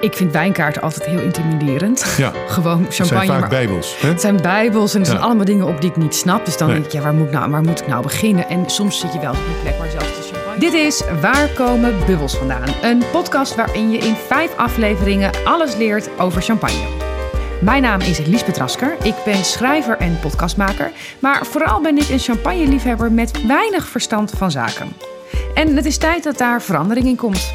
[0.00, 2.14] Ik vind wijnkaarten altijd heel intimiderend.
[2.16, 2.32] Ja.
[2.46, 3.32] Gewoon Het zijn champagne.
[3.32, 3.96] vaak maar- bijbels.
[4.00, 4.08] Hè?
[4.08, 6.44] Het zijn bijbels en er zijn allemaal dingen op die ik niet snap.
[6.44, 6.76] Dus dan Nee.
[6.76, 8.48] denk ik, ja, waar moet, ik nou, waar moet ik nou beginnen?
[8.48, 10.58] En soms zit je wel op een plek waar zelfs de champagne...
[10.60, 12.68] Dit is Waar komen bubbels vandaan?
[12.82, 16.84] Een podcast waarin je in vijf afleveringen alles leert over champagne.
[17.60, 18.96] Mijn naam is Liesbeth Rasker.
[19.02, 20.90] Ik ben schrijver en podcastmaker.
[21.18, 24.92] Maar vooral ben ik een champagneliefhebber met weinig verstand van zaken.
[25.54, 27.52] En het is tijd dat daar verandering in komt.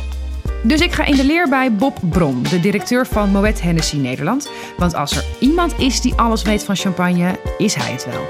[0.64, 4.50] Dus ik ga in de leer bij Bob Bron, de directeur van Moet Hennessy Nederland.
[4.78, 8.28] Want als er iemand is die alles weet van champagne, is hij het wel.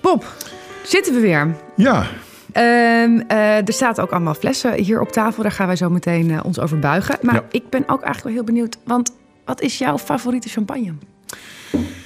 [0.00, 0.24] Bob,
[0.82, 1.54] zitten we weer.
[1.76, 2.06] Ja,
[2.52, 5.42] Ehm, eh, er staat ook allemaal flessen hier op tafel.
[5.42, 7.18] Daar gaan wij zo meteen eh, ons over buigen.
[7.22, 7.42] Maar Ja.
[7.50, 8.76] ik ben ook eigenlijk wel heel benieuwd.
[8.84, 9.12] Want
[9.44, 10.94] wat is jouw favoriete champagne?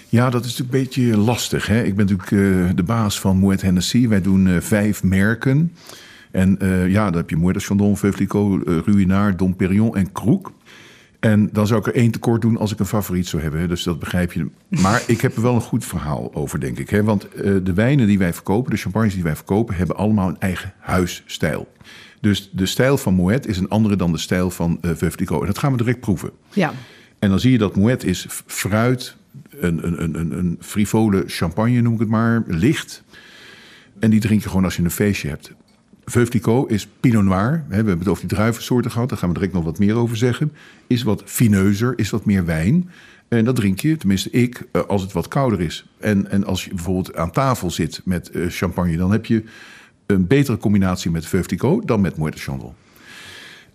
[0.08, 1.66] Ja, dat is natuurlijk een beetje lastig.
[1.66, 1.82] Hè?
[1.82, 2.30] Ik ben natuurlijk
[2.68, 4.08] eh, de baas van Moet Hennessy.
[4.08, 5.72] Wij doen eh, vijf merken.
[6.30, 10.12] En eh, ja, dan heb je Moet Chandon, Veuve Clicquot, eh, Ruinart, Dom Perignon en
[10.12, 10.52] Kroek.
[11.20, 13.68] En dan zou ik er één tekort doen als ik een favoriet zou hebben.
[13.68, 14.48] Dus dat begrijp je.
[14.68, 16.90] Maar ik heb er wel een goed verhaal over, denk ik.
[16.90, 17.02] Hè?
[17.02, 17.26] Want
[17.64, 19.74] de wijnen die wij verkopen, de champagnes die wij verkopen...
[19.74, 21.68] hebben allemaal een eigen huisstijl.
[22.20, 25.40] Dus de stijl van Moet is een andere dan de stijl van Veuve Clicquot.
[25.40, 26.30] En dat gaan we direct proeven.
[26.52, 26.72] Ja,
[27.18, 29.16] En dan zie je dat Moet is fruit,
[29.60, 33.02] een, een, een, een, frivole champagne noem ik het maar, licht.
[33.98, 35.52] En die drink je gewoon als je een feestje hebt.
[36.04, 37.64] Veuve is Pinot Noir.
[37.68, 39.08] We hebben het over die druivensoorten gehad.
[39.08, 40.52] Daar gaan we direct nog wat meer over zeggen.
[40.86, 42.90] Is wat fineuzer, is wat meer wijn.
[43.28, 45.86] En dat drink je, tenminste ik, eh, als het wat kouder is.
[45.98, 48.96] En, en als je bijvoorbeeld aan tafel zit met eh, champagne...
[48.96, 49.42] dan heb je
[50.06, 52.74] een betere combinatie met Veuve dan met Moet de.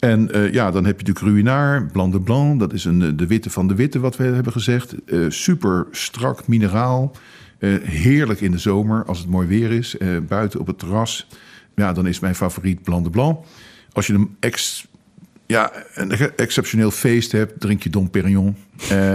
[0.04, 2.59] En eh, ja, dan heb je natuurlijk Ruinart, Blanc de Blanc.
[2.59, 4.96] Dat is een, eh, de witte van de witte, wat we hebben gezegd.
[5.06, 7.16] Eh, super strak mineraal.
[7.84, 9.96] Heerlijk in de zomer, als het mooi weer is.
[10.28, 11.28] buiten op het terras.
[11.76, 13.46] Ja, dan is mijn favoriet Blanc de Blanc.
[13.92, 14.88] Als je een, ex,
[15.46, 18.56] ja, een exceptioneel feest hebt, drink je Dom Perignon.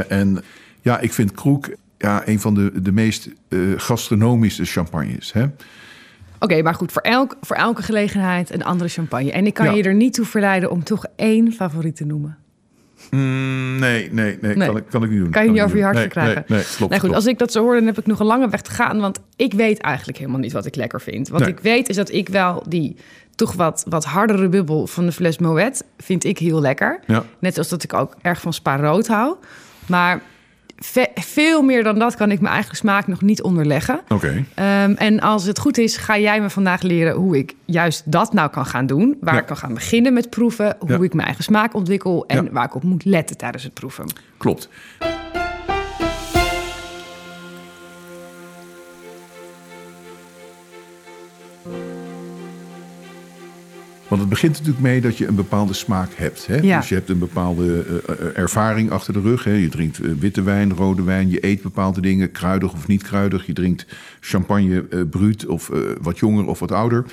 [0.09, 0.43] En
[0.83, 1.69] ja, ik vind Kroek
[1.99, 3.31] ja, een van de, de meest
[3.77, 5.33] gastronomische champagnes.
[5.33, 5.47] Hè?
[6.39, 9.33] Oké, maar goed, voor, elk, voor elke gelegenheid een andere champagne.
[9.33, 9.73] En ik kan Ja.
[9.73, 12.37] je er niet toe verleiden om toch één favoriet te noemen.
[13.11, 14.69] Mm, nee, nee, nee, Nee.
[14.69, 15.31] Kan, ik, kan ik niet doen.
[15.31, 16.45] Kan je niet over je hart nee, verkrijgen?
[16.47, 16.79] Nee, nee, klopt.
[16.79, 17.15] nou goed, klopt.
[17.15, 19.01] als ik dat zo hoor, dan heb ik nog een lange weg te gaan.
[19.01, 21.29] Want ik weet eigenlijk helemaal niet wat ik lekker vind.
[21.29, 21.49] Wat Nee.
[21.49, 22.97] ik weet is dat ik wel die
[23.35, 25.83] toch wat, wat hardere bubbel van de fles Moet...
[25.99, 27.01] vind ik heel lekker.
[27.07, 27.25] Ja.
[27.39, 29.37] Net als dat ik ook erg van spa rood hou.
[29.87, 30.21] Maar
[30.79, 34.01] ve- veel meer dan dat kan ik mijn eigen smaak nog niet onderleggen.
[34.09, 34.45] Oké.
[34.55, 38.33] Ehm, en als het goed is, ga jij me vandaag leren hoe ik juist dat
[38.33, 39.17] nou kan gaan doen.
[39.21, 39.41] Waar Ja.
[39.41, 40.77] ik kan gaan beginnen met proeven.
[40.79, 41.03] Hoe Ja.
[41.03, 42.25] ik mijn eigen smaak ontwikkel.
[42.27, 42.51] En Ja.
[42.51, 44.07] waar ik op moet letten tijdens het proeven.
[44.37, 44.69] Klopt.
[54.09, 56.47] Want het begint natuurlijk mee dat je een bepaalde smaak hebt.
[56.47, 56.57] Hè?
[56.57, 56.79] Ja.
[56.79, 59.45] Dus je hebt een bepaalde eh, eh, ervaring achter de rug.
[59.45, 59.53] Hè?
[59.53, 61.31] Je drinkt eh, witte wijn, rode wijn.
[61.31, 63.47] Je eet bepaalde dingen, kruidig of niet kruidig.
[63.47, 63.87] Je drinkt
[64.21, 67.05] champagne eh bruut of eh, wat jonger of wat ouder.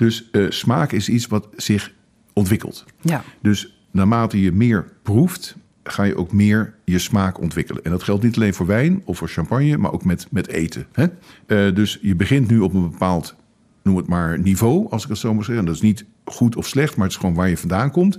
[0.00, 1.92] Dus eh, smaak is iets wat zich
[2.32, 2.84] ontwikkelt.
[3.00, 3.24] Ja.
[3.42, 7.84] Dus naarmate je meer proeft, ga je ook meer je smaak ontwikkelen.
[7.84, 10.86] En dat geldt niet alleen voor wijn of voor champagne, maar ook met, met eten.
[10.92, 11.06] Hè?
[11.46, 13.34] Eh, dus je begint nu op een bepaald,
[13.82, 15.64] noem het maar, niveau, als ik het zo mag zeggen.
[15.64, 18.18] Dat is niet goed of slecht, maar het is gewoon waar je vandaan komt.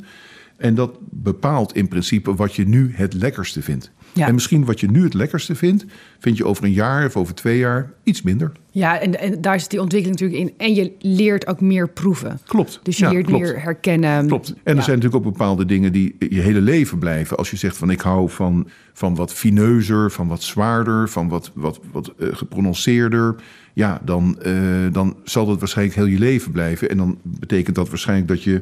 [0.62, 3.92] En dat bepaalt in principe wat je nu het lekkerste vindt.
[4.14, 4.28] Ja.
[4.28, 5.86] En misschien wat je nu het lekkerste vindt,
[6.20, 8.52] vind je over een jaar of over twee jaar iets minder.
[8.72, 10.66] Ja, en, en daar zit die ontwikkeling natuurlijk in.
[10.68, 12.40] En je leert ook meer proeven.
[12.46, 12.80] Klopt.
[12.84, 13.44] Dus je Ja, leert klopt.
[13.44, 14.28] meer herkennen.
[14.28, 14.48] Klopt.
[14.48, 14.78] En Ja.
[14.78, 17.38] er zijn natuurlijk ook bepaalde dingen die je hele leven blijven.
[17.38, 21.52] Als je zegt van ik hou van, van wat fineuzer, van wat zwaarder, van wat,
[21.54, 23.36] wat, wat eh, geprononceerder.
[23.74, 24.54] Ja, dan, eh,
[24.92, 26.90] dan zal dat waarschijnlijk heel je leven blijven.
[26.90, 28.62] En dan betekent dat waarschijnlijk dat je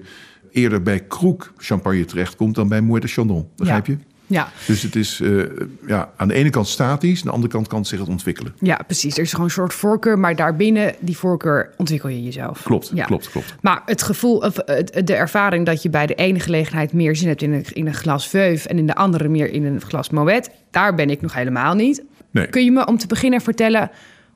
[0.52, 3.48] eerder bij kroek champagne terechtkomt dan bij Moet de Chandon.
[3.56, 3.98] Begrijp je?
[4.28, 4.50] Ja.
[4.68, 5.44] Dus het is eh,
[5.88, 8.54] ja, aan de ene kant statisch, aan de andere kant kan het zich ontwikkelen.
[8.60, 9.16] ja, precies.
[9.18, 10.20] Er is gewoon een soort voorkeur.
[10.20, 12.64] Maar daarbinnen, die voorkeur, ontwikkel je jezelf.
[12.64, 13.06] Klopt, Ja.
[13.06, 13.56] klopt, klopt.
[13.62, 17.28] Maar het gevoel, of het- de ervaring dat je bij de ene gelegenheid meer zin
[17.28, 20.10] hebt in een, in een glas Veuve en in de andere meer in een glas
[20.10, 22.04] Moet, daar ben ik nog helemaal niet.
[22.32, 22.48] Nee.
[22.48, 23.92] Kun je me om te beginnen vertellen,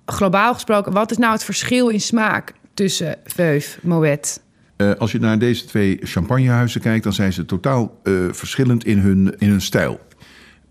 [0.05, 4.41] globaal gesproken, wat is nou het verschil in smaak tussen Veuve, Moet?
[4.75, 8.97] Eh, als je naar deze twee champagnehuizen kijkt, dan zijn ze totaal eh, verschillend in
[8.97, 9.99] hun, in hun stijl.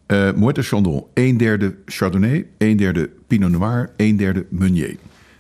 [0.07, 4.97] Eh Moet de Chandon, een derde Chardonnay, een derde Pinot Noir, een derde Meunier.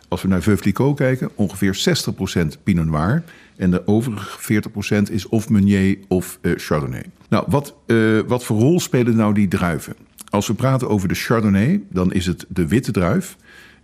[0.08, 1.96] Als we naar Veuve Clicquot kijken, ongeveer
[2.54, 3.22] 60% Pinot Noir.
[3.56, 4.62] En de overige
[5.08, 7.04] 40% is of Meunier of eh, Chardonnay.
[7.28, 9.96] Nou, wat, eh, wat voor rol spelen nou die druiven?
[10.30, 13.36] Als we praten over de Chardonnay, dan is het de witte druif.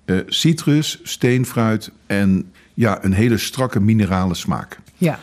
[0.04, 4.78] Eh, citrus, steenfruit en ja, een hele strakke minerale smaak.
[4.96, 5.20] Ja.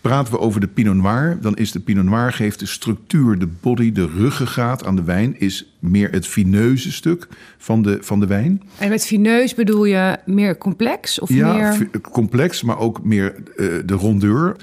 [0.00, 3.46] Praten we over de Pinot Noir, dan is de Pinot Noir geeft de structuur, de
[3.46, 7.28] body, de ruggengraat aan de wijn, is meer het fineuze stuk
[7.58, 8.62] van de, van de wijn.
[8.78, 11.90] En met fineus bedoel je meer complex of ja, meer...
[12.00, 14.56] complex, maar ook meer eh, de rondeur.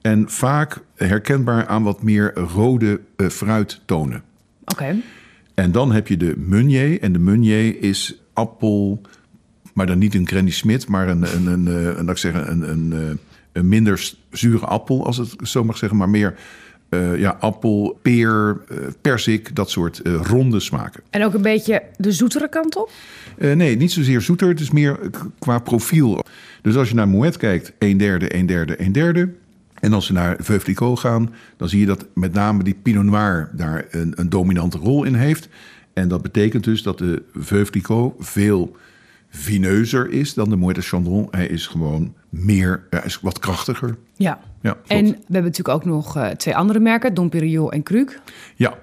[0.00, 4.22] En vaak herkenbaar aan wat meer rode eh, fruittonen.
[4.64, 4.96] Oké.
[5.54, 7.00] En dan heb je de Meunier.
[7.00, 9.00] En de Meunier is appel,
[9.74, 12.50] maar dan niet een Granny Smith, maar een, een, een, eh, een, laat ik zeggen,
[12.50, 13.16] een, een, eh,
[13.52, 16.34] een minder zure appel, als het zo mag zeggen, maar meer
[16.90, 21.02] eh, ja, appel, peer, eh, persik, dat soort ronde smaken.
[21.10, 22.90] En ook een beetje de zoetere kant op?
[23.38, 24.98] Nee, niet zozeer zoeter, het is meer
[25.38, 26.24] qua profiel.
[26.62, 29.28] Dus als je naar Moet kijkt, een derde, een derde, een derde.
[29.80, 33.50] En als we naar Veuve gaan, dan zie je dat met name die Pinot Noir
[33.52, 35.48] daar een, een dominante rol in heeft.
[35.92, 38.76] En dat betekent dus dat de Veuve veel
[39.30, 41.28] vineuzer is dan de Moet de Chandon.
[41.30, 43.96] Hij is gewoon meer, hij is wat krachtiger.
[44.16, 44.40] Ja.
[44.60, 44.76] Ja.
[44.86, 48.20] En we hebben natuurlijk ook nog eh, twee andere merken, Dom Perignon en Kruk.
[48.56, 48.78] Ja,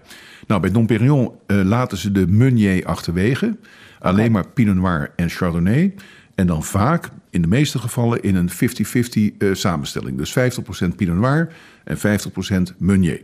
[0.47, 3.57] nou bij Dom Perignon eh, laten ze de Meunier achterwege.
[3.99, 5.93] Alleen maar Pinot Noir en Chardonnay.
[6.35, 10.17] En dan vaak, in de meeste gevallen, in een 50-50 eh, samenstelling.
[10.17, 10.37] Dus
[10.83, 11.49] 50% Pinot Noir
[11.83, 13.21] en 50% Meunier.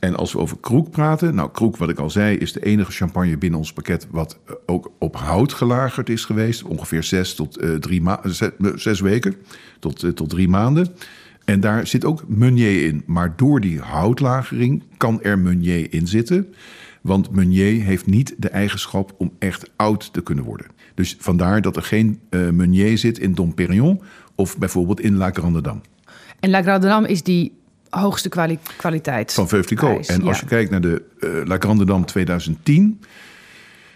[0.00, 2.92] En als we over Kroek praten, nou Kroek, wat ik al zei, is de enige
[2.92, 6.62] champagne binnen ons pakket wat eh, ook op hout gelagerd is geweest.
[6.62, 9.34] Ongeveer zes tot eh, drie ma- zes, eh, zes weken,
[9.78, 10.88] tot, tot drie maanden.
[11.44, 13.02] En daar zit ook Meunier in.
[13.06, 16.54] Maar door die houtlagering kan er Meunier in zitten.
[17.02, 20.66] Want Meunier heeft niet de eigenschap om echt oud te kunnen worden.
[20.94, 24.00] Dus vandaar dat er geen eh, Meunier zit in Dom Perignon
[24.34, 25.80] of bijvoorbeeld in La Grande Dame.
[26.40, 27.52] En La Grande Dame is die
[27.90, 29.32] hoogste kwali- kwaliteit.
[29.32, 30.42] van Veuve En als ja.
[30.42, 33.00] je kijkt naar de eh, La Grande Dame 2010...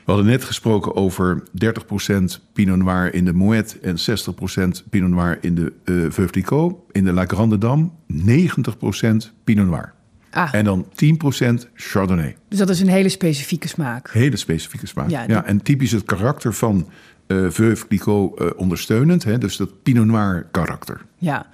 [0.05, 3.81] We hadden net gesproken over 30% Pinot Noir in de Moet...
[3.81, 6.77] en 60% Pinot Noir in de eh Veuve Clicquot.
[6.93, 8.23] In de La Grande Dame 90%
[9.45, 9.93] Pinot Noir.
[10.31, 10.55] Ah.
[10.55, 12.37] En dan 10% Chardonnay.
[12.49, 14.11] Dus dat is een hele specifieke smaak.
[14.11, 15.11] Hele specifieke smaak.
[15.11, 16.89] Ja, en typisch het karakter van
[17.27, 19.25] eh Veuve Clicquot eh, ondersteunend.
[19.25, 19.39] Hè?
[19.39, 21.01] Dus dat Pinot Noir karakter.
[21.19, 21.47] Ja.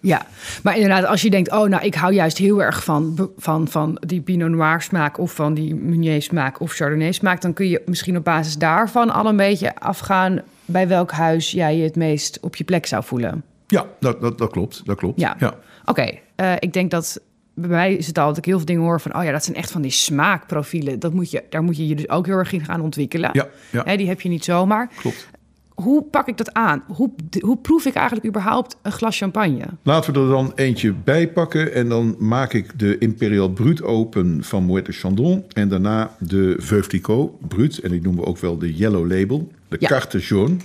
[0.00, 0.26] ja,
[0.62, 4.02] maar inderdaad, als je denkt, oh, nou, ik hou juist heel erg van, van, van
[4.06, 7.82] die Pinot Noir smaak of van die Meunier smaak of Chardonnay smaak, dan kun je
[7.86, 12.38] misschien op basis daarvan al een beetje afgaan bij welk huis jij je het meest
[12.40, 13.42] op je plek zou voelen.
[13.66, 14.82] Ja, dat, dat, dat klopt.
[14.84, 15.20] Dat klopt.
[15.20, 15.36] Ja.
[15.38, 15.54] ja.
[15.84, 17.20] Oké, eh, ik denk dat
[17.60, 19.44] bij mij is het al dat ik heel veel dingen hoor van, oh ja, dat
[19.44, 20.98] zijn echt van die smaakprofielen.
[20.98, 23.30] Dat moet je, daar moet je je dus ook heel erg in gaan ontwikkelen.
[23.32, 23.82] Ja, ja.
[23.84, 24.90] Hè, die heb je niet zomaar.
[24.96, 25.28] Klopt.
[25.74, 26.82] Hoe pak ik dat aan?
[26.86, 27.10] Hoe,
[27.40, 29.64] hoe proef ik eigenlijk überhaupt een glas champagne?
[29.82, 31.74] Laten we er dan eentje bij pakken.
[31.74, 35.44] En dan maak ik de Imperial Brut open van Moet de Chandon.
[35.52, 37.78] En daarna de Veuve Clicquot Brut.
[37.78, 39.48] En die noemen we ook wel de Yellow Label.
[39.68, 39.88] De Ja.
[39.88, 40.56] Carte Jaune.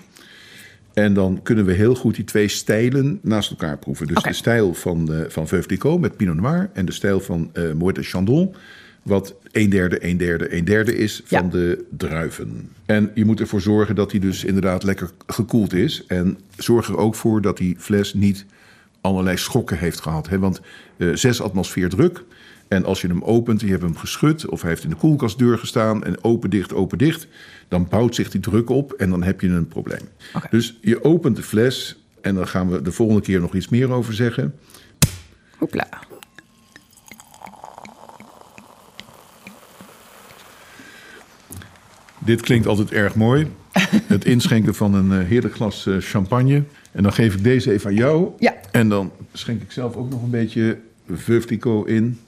[0.96, 4.08] En dan kunnen we heel goed die twee stijlen naast elkaar proeven.
[4.08, 6.70] Dus de stijl van, eh van Veuve Clicquot met Pinot Noir.
[6.74, 8.56] En de stijl van Moet de Chandon.
[9.04, 11.50] Wat een derde, een derde, een derde is van Ja.
[11.50, 12.70] de druiven.
[12.86, 16.04] En je moet ervoor zorgen dat die dus inderdaad lekker gekoeld is.
[16.08, 18.46] En zorg er ook voor dat die fles niet
[19.02, 20.30] allerlei schokken heeft gehad.
[20.30, 20.40] Hè?
[20.40, 20.62] Want
[20.98, 22.24] eh 6 atmosfeer druk.
[22.68, 24.46] En als je hem opent, je hebt hem geschud...
[24.46, 27.28] of hij heeft in de koelkastdeur gestaan en open, dicht, open, dicht...
[27.68, 30.08] dan bouwt zich die druk op en dan heb je een probleem.
[30.50, 33.92] Dus je opent de fles en dan gaan we de volgende keer nog iets meer
[33.92, 34.56] over zeggen.
[35.58, 35.88] Hoepla.
[42.20, 43.48] Dit klinkt altijd erg mooi.
[44.16, 46.64] Het inschenken van een eh, heerlijk glas eh, champagne.
[46.92, 48.32] En dan geef ik deze even aan jou.
[48.40, 48.56] Ja.
[48.72, 50.78] En dan schenk ik zelf ook nog een beetje
[51.46, 52.20] Clicquot in.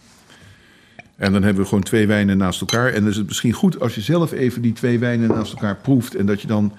[1.17, 2.93] En dan hebben we gewoon twee wijnen naast elkaar.
[2.93, 5.75] En dan is het misschien goed als je zelf even die twee wijnen naast elkaar
[5.75, 6.15] proeft.
[6.15, 6.73] En dat je dan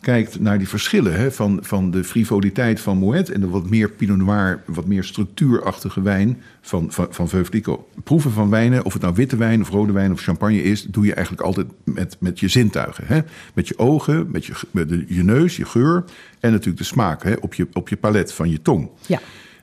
[0.00, 3.30] kijkt naar die verschillen hè, van, van de frivoliteit van Moet...
[3.30, 7.78] en de wat meer Pinot Noir, wat meer structuurachtige wijn van, van, van Veuve.
[8.04, 10.82] Proeven van wijnen, of het nou witte wijn of rode wijn of champagne is...
[10.82, 13.04] doe je eigenlijk altijd met, met je zintuigen.
[13.06, 13.20] Hè?
[13.54, 16.04] Met je ogen, met, je, met de, je neus, je geur
[16.40, 18.88] en natuurlijk de smaak hè, op, je, op je palet van je tong.
[19.06, 19.20] Ja.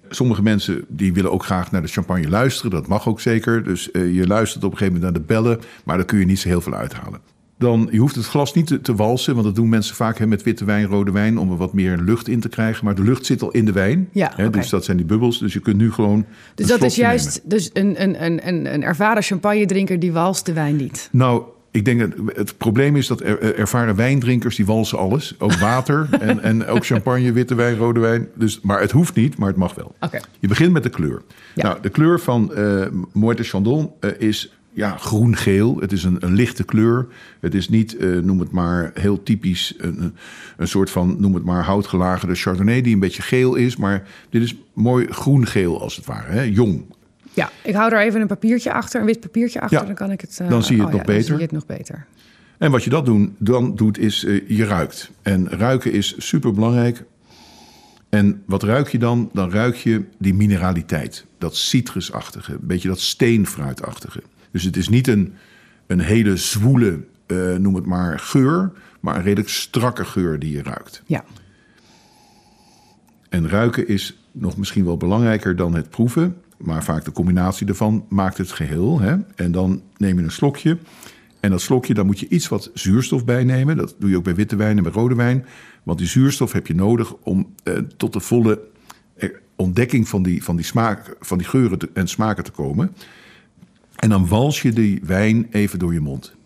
[0.09, 2.71] Sommige mensen die willen ook graag naar de champagne luisteren.
[2.71, 3.63] Dat mag ook zeker.
[3.63, 5.59] Dus eh, je luistert op een gegeven moment naar de bellen.
[5.83, 7.19] Maar daar kun je niet zo heel veel uithalen.
[7.57, 9.33] Dan, je hoeft het glas niet te, te walsen.
[9.33, 11.37] Want dat doen mensen vaak hè, met witte wijn, rode wijn.
[11.37, 12.85] Om er wat meer lucht in te krijgen.
[12.85, 14.09] Maar de lucht zit al in de wijn.
[14.11, 14.49] Ja, hè.
[14.49, 15.39] Dus dat zijn die bubbels.
[15.39, 16.25] Dus je kunt nu gewoon
[16.55, 17.49] Dus dat is juist nemen.
[17.49, 21.09] dus een, een, een, een, een ervaren champagne-drinker die walst de wijn niet.
[21.11, 25.35] Nou, ik denk dat het probleem is dat er, er- ervaren wijndrinkers die walsen alles.
[25.37, 28.27] Ook water en, en ook champagne, witte wijn, rode wijn.
[28.35, 29.95] Dus, maar het hoeft niet, maar het mag wel.
[29.99, 30.19] Oké.
[30.39, 31.21] Je begint met de kleur.
[31.55, 31.63] Ja.
[31.63, 35.77] Nou, de kleur van eh Moët de Chandon eh, is ja, groen-geel.
[35.79, 37.07] Het is een, een lichte kleur.
[37.39, 40.15] Het is niet, eh, noem het maar, heel typisch een,
[40.57, 43.75] een soort van, noem het maar, houtgelagerde Chardonnay die een beetje geel is.
[43.77, 46.41] Maar dit is mooi groen-geel als het ware, hè?
[46.41, 46.83] jong.
[47.33, 49.79] Ja, ik hou er even een papiertje achter, een wit papiertje achter.
[49.79, 50.39] Ja, dan kan ik het.
[50.39, 51.23] eh, dan zie je het oh nog ja, Dan beter.
[51.29, 52.05] zie je het nog beter.
[52.57, 55.11] En wat je dat doen, dan doet, is eh, je ruikt.
[55.21, 57.03] En ruiken is super belangrijk.
[58.09, 59.29] En wat ruik je dan?
[59.33, 61.25] Dan ruik je die mineraliteit.
[61.37, 64.21] Dat citrusachtige, een beetje dat steenfruitachtige.
[64.51, 65.33] Dus het is niet een,
[65.87, 68.71] een hele zwoele, eh, noem het maar, geur.
[68.99, 71.01] Maar een redelijk strakke geur die je ruikt.
[71.05, 71.23] Ja.
[73.29, 76.35] En ruiken is nog misschien wel belangrijker dan het proeven.
[76.59, 78.99] Maar vaak de combinatie ervan maakt het geheel.
[78.99, 79.15] Hè?
[79.35, 80.77] En dan neem je een slokje.
[81.39, 83.77] En dat slokje, daar moet je iets wat zuurstof bij nemen.
[83.77, 85.45] Dat doe je ook bij witte wijn en bij rode wijn.
[85.83, 88.61] Want die zuurstof heb je nodig om eh, tot de volle
[89.15, 92.91] eh, ontdekking van die, van die, smaak, van die geuren en smaken te komen.
[93.95, 96.37] En dan wals je die wijn even door je mond.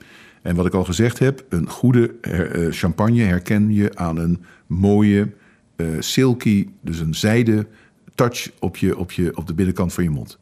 [0.42, 5.32] En wat ik al gezegd heb, een goede eh, champagne herken je aan een mooie,
[5.76, 7.68] eh, silky, dus een zijde
[8.16, 10.38] touch op, je, op, je, op de binnenkant van je mond.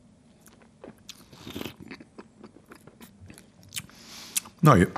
[4.59, 4.89] Nou, je,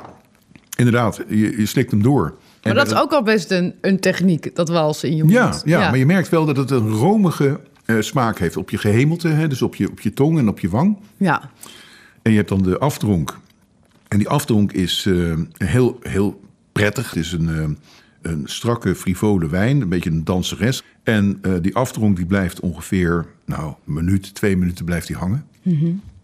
[0.77, 2.35] inderdaad, je, je slikt hem door.
[2.63, 5.43] Maar dat is ook al best een, een techniek, dat walsen in je een- ja,
[5.49, 5.61] mond.
[5.65, 9.27] ja, maar je merkt wel dat het een romige eh, smaak heeft op je gehemelte,
[9.27, 10.97] hè, dus op je, op je tong en op je wang.
[11.17, 11.49] Ja.
[12.21, 13.39] En je hebt dan de afdronk.
[14.07, 17.09] En die afdronk is eh, heel, heel prettig.
[17.09, 20.83] Het is een, eh, een strakke, frivole wijn, een beetje een danseres.
[21.03, 25.45] En eh, die afdronk die blijft ongeveer, nou, een minuut, twee minuten blijft die hangen.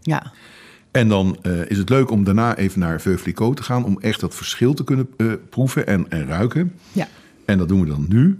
[0.00, 0.32] Ja.
[0.90, 3.84] En dan eh, is het leuk om daarna even naar Veuve te gaan...
[3.84, 6.72] om echt dat verschil te kunnen eh, proeven en, en ruiken.
[6.92, 7.08] Ja.
[7.44, 8.38] En dat doen we dan nu.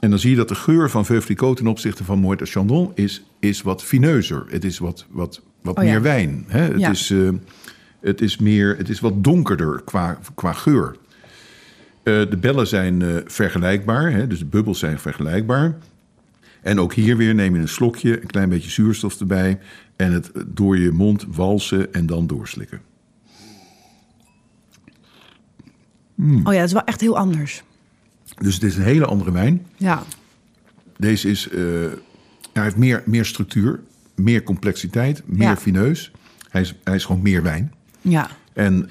[0.00, 3.24] En dan zie je dat de geur van Veuve ten opzichte van Moët Chandon is,
[3.38, 4.44] is wat fineuzer.
[4.48, 5.90] Het is wat, wat, wat Oh ja.
[5.90, 6.44] meer wijn.
[6.48, 6.60] Hè?
[6.60, 6.90] Het, Ja.
[6.90, 7.14] is,
[8.00, 10.96] het, is meer, het is wat donkerder qua, qua geur.
[12.04, 14.26] Eh, de bellen zijn eh, vergelijkbaar, hè?
[14.26, 15.76] dus de bubbels zijn vergelijkbaar.
[16.62, 19.58] En ook hier weer neem je een slokje, een klein beetje zuurstof erbij...
[19.96, 22.80] en het door je mond walsen en dan doorslikken.
[26.18, 27.62] Oh ja, dat is wel echt heel anders.
[28.40, 29.66] Dus het is een hele andere wijn.
[29.76, 30.02] Ja.
[30.96, 31.58] Deze is, eh,
[32.52, 33.80] hij heeft meer, meer structuur,
[34.14, 35.56] meer complexiteit, meer Ja.
[35.56, 36.10] fineus.
[36.50, 37.72] Hij is, hij is gewoon meer wijn.
[38.00, 38.30] Ja.
[38.52, 38.90] En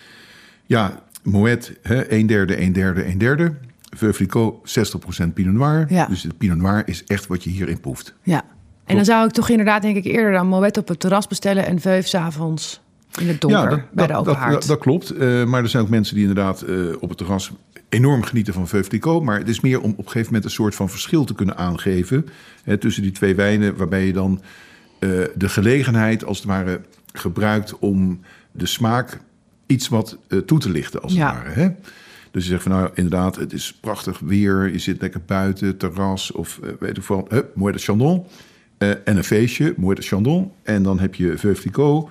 [0.66, 3.56] ja, Moet, hè, een derde, een derde, een derde.
[3.96, 4.70] Veuve Clicquot,
[5.26, 5.86] 60% Pinot Noir.
[5.90, 6.06] Ja.
[6.06, 8.14] Dus de Pinot Noir is echt wat je hierin proeft.
[8.24, 8.44] Ja.
[8.86, 11.66] En dan zou ik toch inderdaad, denk ik, eerder dan Moet op het terras bestellen
[11.66, 12.82] en Veuve 's avonds
[13.20, 14.54] in het donker bij de open dat, haard.
[14.54, 15.10] dat, dat klopt.
[15.10, 17.52] Eh, maar er zijn ook mensen die inderdaad eh, op het terras
[17.90, 19.24] enorm genieten van Veuve Clicquot.
[19.24, 21.58] Maar het is meer om op een gegeven moment een soort van verschil te kunnen
[21.58, 22.26] aangeven...
[22.64, 24.42] Hè, tussen die twee wijnen, waarbij je dan
[25.00, 26.82] eh, de gelegenheid als het ware
[27.14, 27.80] gebruikt...
[27.80, 28.20] om
[28.52, 29.20] de smaak
[29.74, 31.34] iets wat eh, toe te lichten, als Ja.
[31.36, 31.60] het ware.
[31.60, 31.70] Hè?
[32.32, 34.72] Dus je zegt van nou, inderdaad, het is prachtig weer.
[34.72, 37.26] Je zit lekker buiten, terras of eh, weet ik veel.
[37.30, 38.26] Hup, Moët de Chandon.
[38.78, 40.52] Eh, en een feestje, Moët de Chandon.
[40.64, 42.10] En dan heb je Veuve Clicquot.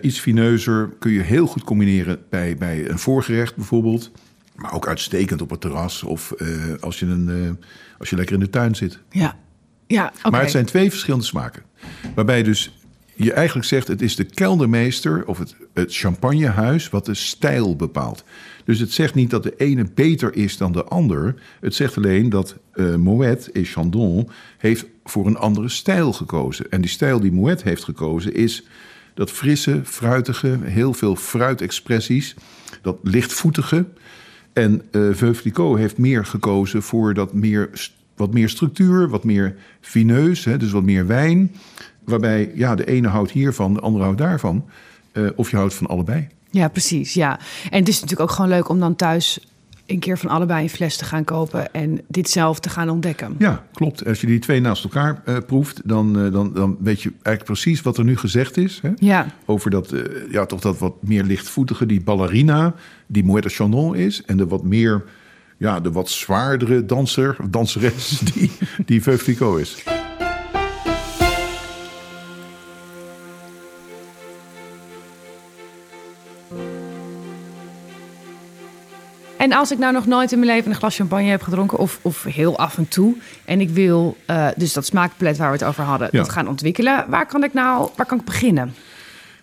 [0.00, 4.10] Iets fineuzer kun je heel goed combineren bij, bij een voorgerecht bijvoorbeeld.
[4.54, 6.34] Maar ook uitstekend op het terras of
[6.80, 7.58] als, je een,
[7.98, 8.98] als je lekker in de tuin zit.
[9.10, 9.36] Ja.
[9.86, 10.12] Ja.
[10.30, 11.62] Maar het zijn twee verschillende smaken.
[12.14, 12.81] Waarbij dus
[13.14, 18.24] je eigenlijk zegt, het is de keldermeester of het, het champagnehuis wat de stijl bepaalt.
[18.64, 21.34] Dus het zegt niet dat de ene beter is dan de ander.
[21.60, 24.28] Het zegt alleen dat eh Moet et Chandon
[24.58, 26.70] heeft voor een andere stijl gekozen.
[26.70, 28.66] En die stijl die Moet heeft gekozen is
[29.14, 32.34] dat frisse, fruitige, heel veel fruitexpressies.
[32.82, 33.84] Dat lichtvoetige.
[34.52, 39.56] En eh Veuve Clicquot heeft meer gekozen voor dat meer, wat meer structuur, wat meer
[39.80, 41.52] fineus, hè, dus wat meer wijn.
[42.04, 44.64] Waarbij ja, de ene houdt hiervan, de andere houdt daarvan.
[45.12, 46.28] Eh, of je houdt van allebei.
[46.50, 47.14] Ja, precies.
[47.14, 47.38] Ja.
[47.70, 49.46] En het is natuurlijk ook gewoon leuk om dan thuis
[49.86, 53.34] een keer van allebei een fles te gaan kopen en dit zelf te gaan ontdekken.
[53.38, 54.06] Ja, klopt.
[54.06, 57.44] Als je die twee naast elkaar eh, proeft, dan, eh, dan, dan weet je eigenlijk
[57.44, 58.78] precies wat er nu gezegd is.
[58.82, 58.90] Hè?
[58.96, 59.26] Ja.
[59.44, 59.94] Over dat,
[60.30, 62.74] ja, toch dat wat meer lichtvoetige, die ballerina,
[63.06, 64.22] die Moët de Chandon is.
[64.24, 65.04] En de wat meer,
[65.58, 68.50] ja, de wat zwaardere danser, of danseres, die,
[68.86, 69.82] die Veuve Clicquot is.
[79.42, 81.98] En als ik nou nog nooit in mijn leven een glas champagne heb gedronken, of,
[82.02, 85.64] of heel af en toe, en ik wil eh, dus dat smaakpalet waar we het
[85.64, 86.18] over hadden, Ja.
[86.18, 88.74] dat gaan ontwikkelen, waar kan ik nou, waar kan ik beginnen?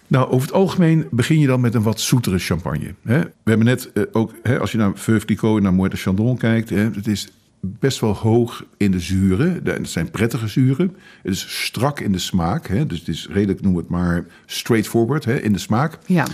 [0.07, 2.93] Nou, over het algemeen begin je dan met een wat zoetere champagne.
[3.03, 3.19] Hè?
[3.19, 5.97] We hebben net eh, ook, hè, als je naar Veuve Clicquot en naar Moët de
[5.97, 6.69] Chandon kijkt...
[6.69, 7.27] Hè, het is
[7.59, 9.61] best wel hoog in de zuren.
[9.63, 10.95] Het zijn prettige zuren.
[11.21, 12.67] Het is strak in de smaak.
[12.67, 12.85] Hè?
[12.85, 15.97] Dus het is redelijk, noem het maar, straightforward hè, in de smaak.
[16.05, 16.25] Ja.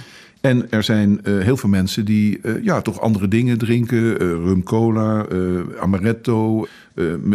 [0.46, 4.20] En er zijn eh, heel veel mensen die eh, ja, toch andere dingen drinken.
[4.20, 5.26] eh, rum cola,
[5.80, 6.68] amaretto,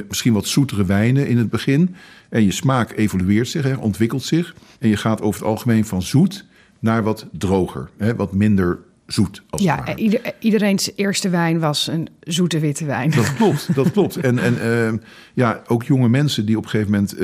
[0.09, 1.95] misschien wat zoetere wijnen in het begin.
[2.29, 4.55] En je smaak evolueert zich, hè, ontwikkelt zich.
[4.79, 6.47] En je gaat over het algemeen van zoet
[6.79, 7.89] naar wat droger.
[7.97, 13.11] Hè, wat minder zoet, als Ja, ieder, iedereen's eerste wijn was een zoete witte wijn.
[13.11, 14.17] Dat klopt, dat klopt.
[14.17, 14.99] En, en eh,
[15.35, 17.17] ja, ook jonge mensen die op een gegeven moment...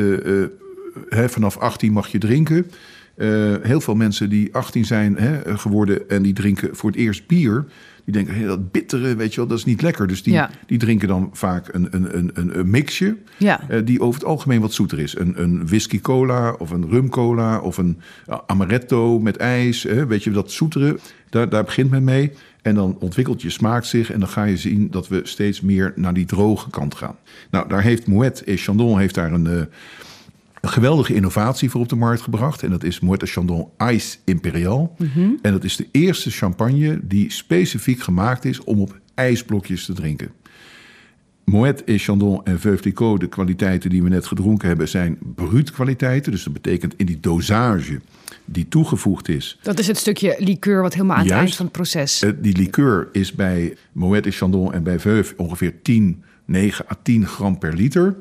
[1.09, 2.67] hè, vanaf 18 mag je drinken.
[3.17, 7.27] Eh, heel veel mensen die 18 zijn hè, geworden en die drinken voor het eerst
[7.27, 7.65] bier...
[8.05, 10.07] die denken, hé, dat bittere, weet je wel, dat is niet lekker.
[10.07, 10.51] Dus die, Ja.
[10.67, 13.17] die drinken dan vaak een, een, een, een, mixje...
[13.39, 13.61] Ja.
[13.69, 15.19] eh, die over het algemeen wat zoeter is.
[15.19, 17.99] Een, een whisky cola of een rum cola of een
[18.47, 19.83] amaretto met ijs.
[19.83, 20.99] Hè, weet je, dat zoetere,
[21.31, 22.33] daar, daar begint men mee.
[22.63, 25.93] En dan ontwikkelt je smaak zich en dan ga je zien dat we steeds meer
[25.97, 27.17] naar die droge kant gaan.
[27.51, 29.61] Nou, daar heeft Moet et Chandon heeft daar een, eh,
[30.67, 32.63] een geweldige innovatie voor op de markt gebracht.
[32.63, 34.97] En dat is Moet et Chandon Ice Imperial.
[35.43, 40.31] En dat is de eerste champagne die specifiek gemaakt is om op ijsblokjes te drinken.
[41.45, 45.71] Moet et Chandon en Veuve Clicquot, de kwaliteiten die we net gedronken hebben, zijn bruut
[45.71, 46.33] kwaliteiten.
[46.33, 48.01] Dus dat betekent in die dosage
[48.45, 49.59] die toegevoegd is.
[49.63, 51.45] Dat is het stukje liqueur wat helemaal aan het Juist.
[51.45, 52.23] eind van het proces.
[52.23, 56.95] Eh, die liqueur is bij Moet et Chandon en bij Veuve ongeveer 10, 9 à
[57.03, 58.17] 10 gram per liter.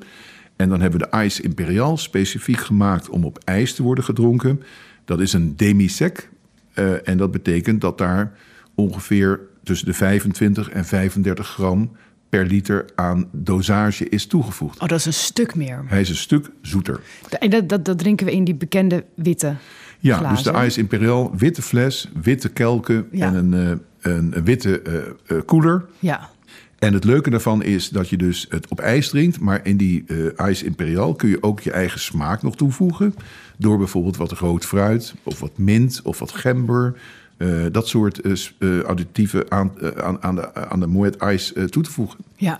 [0.56, 4.62] En dan hebben we de Ice Imperial specifiek gemaakt om op ijs te worden gedronken.
[5.06, 6.30] Dat is een demi-sec.
[6.74, 8.32] eh, en dat betekent dat daar
[8.76, 11.92] ongeveer tussen de 25 en 35 gram
[12.30, 14.80] per liter aan dosage is toegevoegd.
[14.82, 15.84] Oh, dat is een stuk meer.
[15.88, 17.00] Hij is een stuk zoeter.
[17.40, 19.56] En dat, dat, dat drinken we in die bekende witte
[20.00, 20.44] Ja, glazen.
[20.54, 23.28] dus de Ice Imperial, witte fles, witte kelken Ja.
[23.28, 23.54] en een,
[24.02, 24.82] eh, een, een witte
[25.28, 25.86] eh, koeler.
[26.00, 26.30] Ja.
[26.80, 29.40] En het leuke daarvan is dat je dus het op ijs drinkt.
[29.40, 33.16] Maar in die eh Ice Imperial kun je ook je eigen smaak nog toevoegen.
[33.58, 36.96] Door bijvoorbeeld wat rood fruit of wat mint of wat gember.
[37.38, 41.92] eh, dat soort eh, additieven aan, aan, aan, de, aan de Moet Ice toe te
[41.92, 42.20] voegen.
[42.36, 42.60] Ja.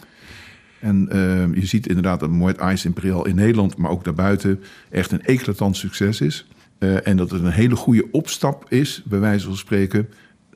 [0.80, 1.08] En
[1.56, 5.78] je ziet inderdaad dat Moet Ice Imperial in Nederland, maar ook daarbuiten, echt een eclatant
[5.78, 6.48] succes is.
[6.80, 10.08] En dat het een hele goede opstap is, bij wijze van spreken,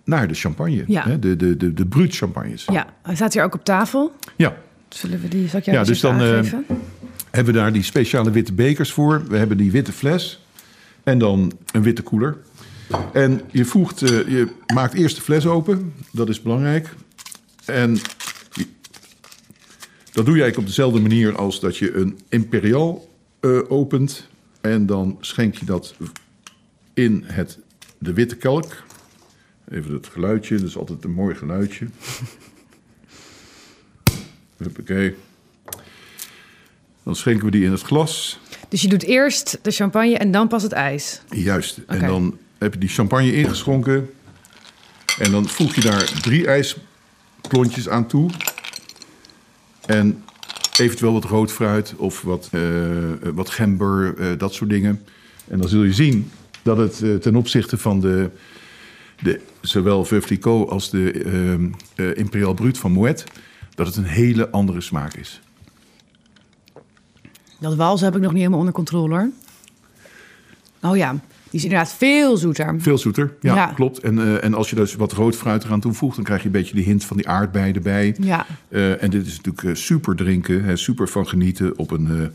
[0.09, 0.83] naar de champagne.
[0.87, 1.03] Ja.
[1.03, 2.65] Hè, de, de, de, de bruut champagnes.
[2.71, 4.15] ja, hij staat hier ook op tafel.
[4.35, 4.55] ja.
[4.89, 6.41] Zullen we die, zal ik jou Ja, dus dan, eh,
[7.31, 9.23] hebben we daar die speciale witte bekers voor.
[9.27, 10.43] We hebben die witte fles
[11.03, 12.37] en dan een witte koeler.
[13.13, 16.89] En je voegt, eh, je maakt eerst de fles open, dat is belangrijk.
[17.65, 17.97] En
[20.11, 24.27] dat doe je eigenlijk op dezelfde manier als dat je een imperial eh, opent.
[24.61, 25.95] En dan schenk je dat
[26.93, 27.59] in het,
[27.97, 28.83] de witte kelk.
[29.71, 31.87] Even het geluidje, dat is altijd een mooi geluidje.
[34.57, 35.15] Huppakee.
[37.03, 38.39] Dan schenken we die in het glas.
[38.69, 41.21] Dus je doet eerst de champagne en dan pas het ijs.
[41.29, 41.77] Juist.
[41.87, 42.05] En Oké.
[42.05, 44.09] dan heb je die champagne ingeschonken.
[45.19, 48.29] En dan voeg je daar drie ijsklontjes aan toe.
[49.85, 50.23] En
[50.79, 52.61] eventueel wat rood fruit of wat, eh,
[53.33, 55.01] wat gember, eh, dat soort dingen.
[55.47, 58.29] En dan zul je zien dat het eh, ten opzichte van de,
[59.19, 61.11] de, zowel Veuve Clicquot als de
[61.95, 63.23] eh, Imperial Brut van Moet...
[63.75, 65.41] dat het een hele andere smaak is.
[67.59, 69.29] Dat wals heb ik nog niet helemaal onder controle hoor.
[70.81, 72.75] Oh ja, die is inderdaad veel zoeter.
[72.77, 73.65] Veel zoeter, ja, Ja.
[73.65, 73.99] klopt.
[73.99, 76.15] En, eh, en als je dus wat rood fruit eraan toevoegt...
[76.15, 78.15] dan krijg je een beetje die hint van die aardbei erbij.
[78.21, 78.45] Ja.
[78.67, 81.77] Eh, en dit is natuurlijk super drinken, hè, super van genieten...
[81.77, 82.31] op een,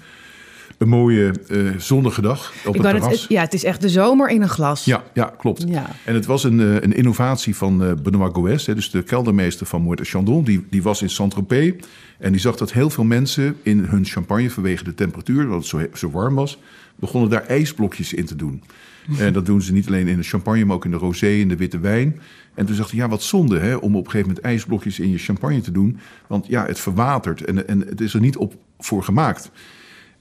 [0.79, 3.21] een mooie eh, zonnige dag op Ik het terras.
[3.21, 4.85] het- ja, het is echt de zomer in een glas.
[4.85, 5.65] Ja, ja, klopt.
[5.69, 5.91] Ja.
[6.05, 9.83] En het was een, eh, een innovatie van eh, Benoît Goes, dus de keldermeester van
[9.83, 10.45] Moët Chandon.
[10.45, 11.73] Die, die was in Saint-Tropez
[12.19, 15.67] en die zag dat heel veel mensen in hun champagne vanwege de temperatuur, dat het
[15.67, 16.59] zo, zo warm was,
[16.97, 18.63] begonnen daar ijsblokjes in te doen.
[19.19, 21.49] En dat doen ze niet alleen in de champagne, maar ook in de rosé en
[21.49, 22.21] de witte wijn.
[22.55, 25.11] En toen dacht hij, ja, wat zonde hè, om op een gegeven moment ijsblokjes in
[25.11, 25.99] je champagne te doen.
[26.27, 29.51] Want ja, het verwatert en, en het is er niet op voor gemaakt.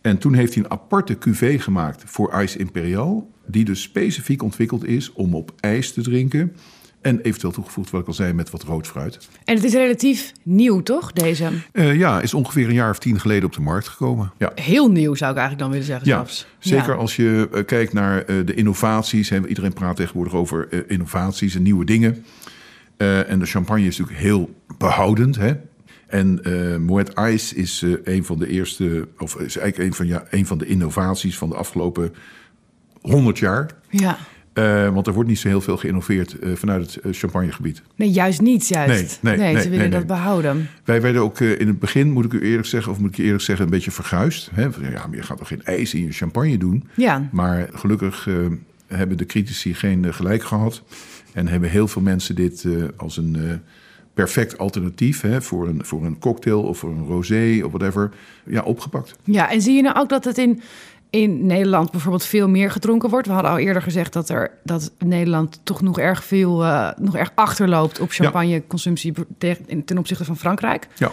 [0.03, 3.31] En toen heeft hij een aparte cuvée gemaakt voor Ice Imperial.
[3.47, 6.55] Die dus specifiek ontwikkeld is om op ijs te drinken.
[7.01, 9.27] En eventueel toegevoegd, wat ik al zei, met wat rood fruit.
[9.45, 11.49] En het is relatief nieuw, toch, deze?
[11.71, 14.31] Eh, ja, is ongeveer een jaar of tien geleden op de markt gekomen.
[14.37, 16.47] Ja, Heel nieuw zou ik eigenlijk dan willen zeggen ja zelfs.
[16.59, 16.95] zeker Ja.
[16.95, 19.29] als je eh, kijkt naar eh, de innovaties.
[19.29, 22.25] Hè, iedereen praat tegenwoordig over innovaties en nieuwe dingen.
[22.97, 25.35] En de champagne is natuurlijk heel behoudend.
[25.35, 25.53] Hè?
[26.13, 30.07] En eh Moet Ice is eh, een van de eerste, of is eigenlijk een van,
[30.07, 32.13] ja, een van de innovaties van de afgelopen
[33.01, 33.69] 100 jaar.
[33.89, 34.17] Ja.
[34.53, 37.81] Uh, want er wordt niet zo heel veel geïnnoveerd uh, vanuit het uh, champagnegebied.
[37.95, 39.19] Nee, juist niet, juist.
[39.21, 40.69] Nee, nee, nee, nee ze willen dat behouden.
[40.83, 43.23] Wij werden ook in het begin, moet ik u eerlijk zeggen, of moet ik je
[43.23, 44.49] eerlijk zeggen, een beetje verguisd.
[44.53, 44.63] Hè?
[44.63, 46.87] Ja, maar je gaat toch geen ijs in je champagne doen?
[46.95, 47.29] Ja.
[47.31, 48.27] Maar gelukkig
[48.87, 50.83] hebben de critici geen gelijk gehad.
[51.33, 52.65] En hebben heel veel mensen dit
[52.97, 53.61] als een
[54.13, 58.11] perfect alternatief hè, voor, een, voor een cocktail of voor een rosé of whatever,
[58.45, 59.15] ja, opgepakt.
[59.23, 60.61] Ja, en zie je nou ook dat het in,
[61.09, 63.27] in Nederland bijvoorbeeld veel meer gedronken wordt?
[63.27, 67.15] We hadden al eerder gezegd dat, er, dat Nederland toch nog erg veel, uh, nog
[67.15, 69.13] erg achterloopt op champagneconsumptie
[69.85, 70.87] ten opzichte van Frankrijk.
[70.95, 71.11] Ja.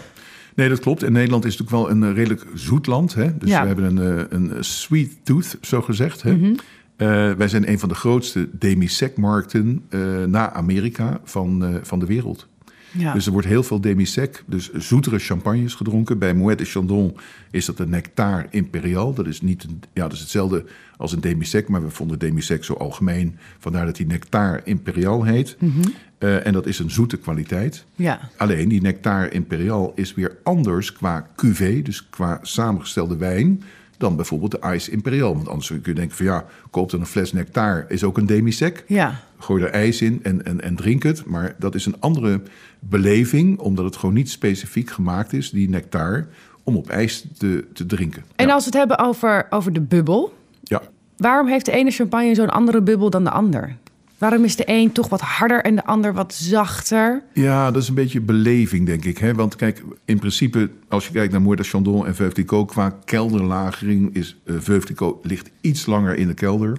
[0.54, 1.02] Nee, dat klopt.
[1.02, 3.14] En Nederland is natuurlijk wel een eh, redelijk zoet land.
[3.14, 3.38] Hè?
[3.38, 3.60] Dus ja.
[3.60, 6.22] we hebben een, eh, een sweet tooth, zo gezegd.
[6.22, 6.32] Hè?
[6.32, 6.56] Mm -hmm.
[6.96, 12.06] uh, wij zijn een van de grootste demi-sec-markten uh, na Amerika van, uh, van de
[12.06, 12.48] wereld.
[12.90, 13.12] Ja.
[13.12, 16.18] Dus er wordt heel veel demi-sec, dus zoetere champagnes gedronken.
[16.18, 17.16] Bij Moet de Chandon
[17.50, 19.14] is dat een nectar imperial.
[19.14, 20.64] Dat is, niet een, ja, dat is hetzelfde
[20.96, 23.36] als een demi-sec, maar we vonden demi-sec zo algemeen.
[23.58, 25.56] Vandaar dat die nectar imperial heet.
[25.58, 25.94] Mm -hmm.
[26.18, 27.84] uh, en dat is een zoete kwaliteit.
[27.94, 28.30] Ja.
[28.36, 33.62] Alleen die nectar imperial is weer anders qua cuvée, dus qua samengestelde wijn
[34.00, 35.34] dan bijvoorbeeld de Ice Imperial.
[35.34, 38.26] Want anders kun je denken van ja, koop dan een fles nectar, is ook een
[38.26, 38.84] demi-sec.
[38.86, 39.20] Ja.
[39.38, 41.24] Gooi er ijs in en, en, en drink het.
[41.24, 42.40] Maar dat is een andere
[42.78, 46.26] beleving, omdat het gewoon niet specifiek gemaakt is, die nectar,
[46.62, 48.24] om op ijs te, te drinken.
[48.36, 48.52] En ja.
[48.52, 50.82] als we het hebben over, over de bubbel, Ja.
[51.16, 53.76] waarom heeft de ene champagne zo'n andere bubbel dan de ander?
[54.20, 57.22] Waarom is de een toch wat harder en de ander wat zachter?
[57.32, 59.18] Ja, dat is een beetje beleving, denk ik.
[59.18, 59.34] Hè?
[59.34, 64.14] Want kijk, in principe, als je kijkt naar Moët de Chandon en Veuve qua kelderlagering
[64.14, 66.76] is uh, Veuve ligt iets langer in de kelder.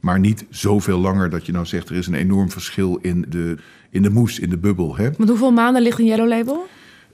[0.00, 1.88] Maar niet zoveel langer dat je nou zegt...
[1.88, 3.56] er is een enorm verschil in de,
[3.90, 4.96] in de moes, in de bubbel.
[4.96, 5.10] Hè?
[5.16, 6.66] Want hoeveel maanden ligt een Yellow Label?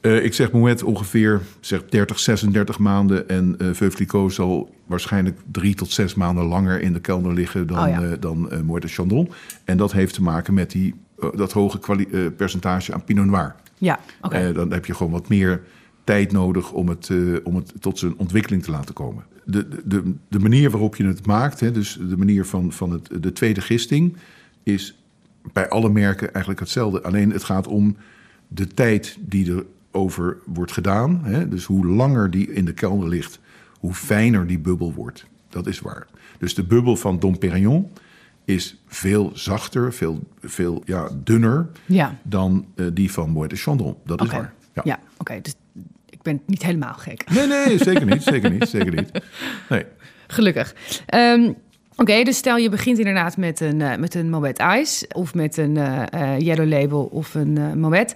[0.06, 3.28] Uh, ik zeg Moet ongeveer zeg 30, 36 maanden.
[3.28, 7.66] En uh, Veuve Clicquot zal waarschijnlijk drie tot zes maanden langer in de kelder liggen
[7.66, 8.02] dan, Oh ja.
[8.02, 9.30] uh, dan uh, Moet Chandon.
[9.64, 10.94] En dat heeft te maken met die,
[11.34, 11.78] dat hoge
[12.36, 13.54] percentage aan Pinot Noir.
[13.78, 14.52] Ja, oké.
[14.52, 15.62] Dan heb je gewoon wat meer
[16.04, 17.10] tijd nodig om het,
[17.42, 19.24] om het tot zijn ontwikkeling te laten komen.
[19.44, 23.08] De, de, de manier waarop je het maakt, hè, dus de manier van, van het,
[23.20, 24.16] de tweede gisting,
[24.62, 24.98] is
[25.52, 27.02] bij alle merken eigenlijk hetzelfde.
[27.02, 27.96] Alleen het gaat om
[28.48, 29.64] de tijd die er
[29.94, 31.20] over wordt gedaan.
[31.24, 31.48] Hè?
[31.48, 33.40] Dus hoe langer die in de kelder ligt,
[33.80, 35.26] hoe fijner die bubbel wordt.
[35.48, 36.06] Dat is waar.
[36.38, 37.90] Dus de bubbel van Dom Perignon
[38.44, 42.18] is veel zachter, veel, veel ja, dunner Ja.
[42.22, 43.96] dan uh, die van Moët de Chandon.
[44.04, 44.52] Dat is waar.
[44.72, 44.82] Ja.
[44.84, 45.38] Ja, oké.
[45.42, 45.54] Dus
[46.10, 47.30] ik ben niet helemaal gek.
[47.30, 48.22] Nee, nee, zeker niet.
[48.22, 48.68] Zeker niet.
[48.68, 49.10] Zeker niet.
[49.68, 49.84] Nee.
[50.26, 50.74] Gelukkig.
[51.06, 51.52] Ehm,
[51.96, 55.08] Oké, dus stel je begint inderdaad met een, uh, met een Moet Ice...
[55.12, 58.14] of met een uh, Yellow Label of een uh, Moet.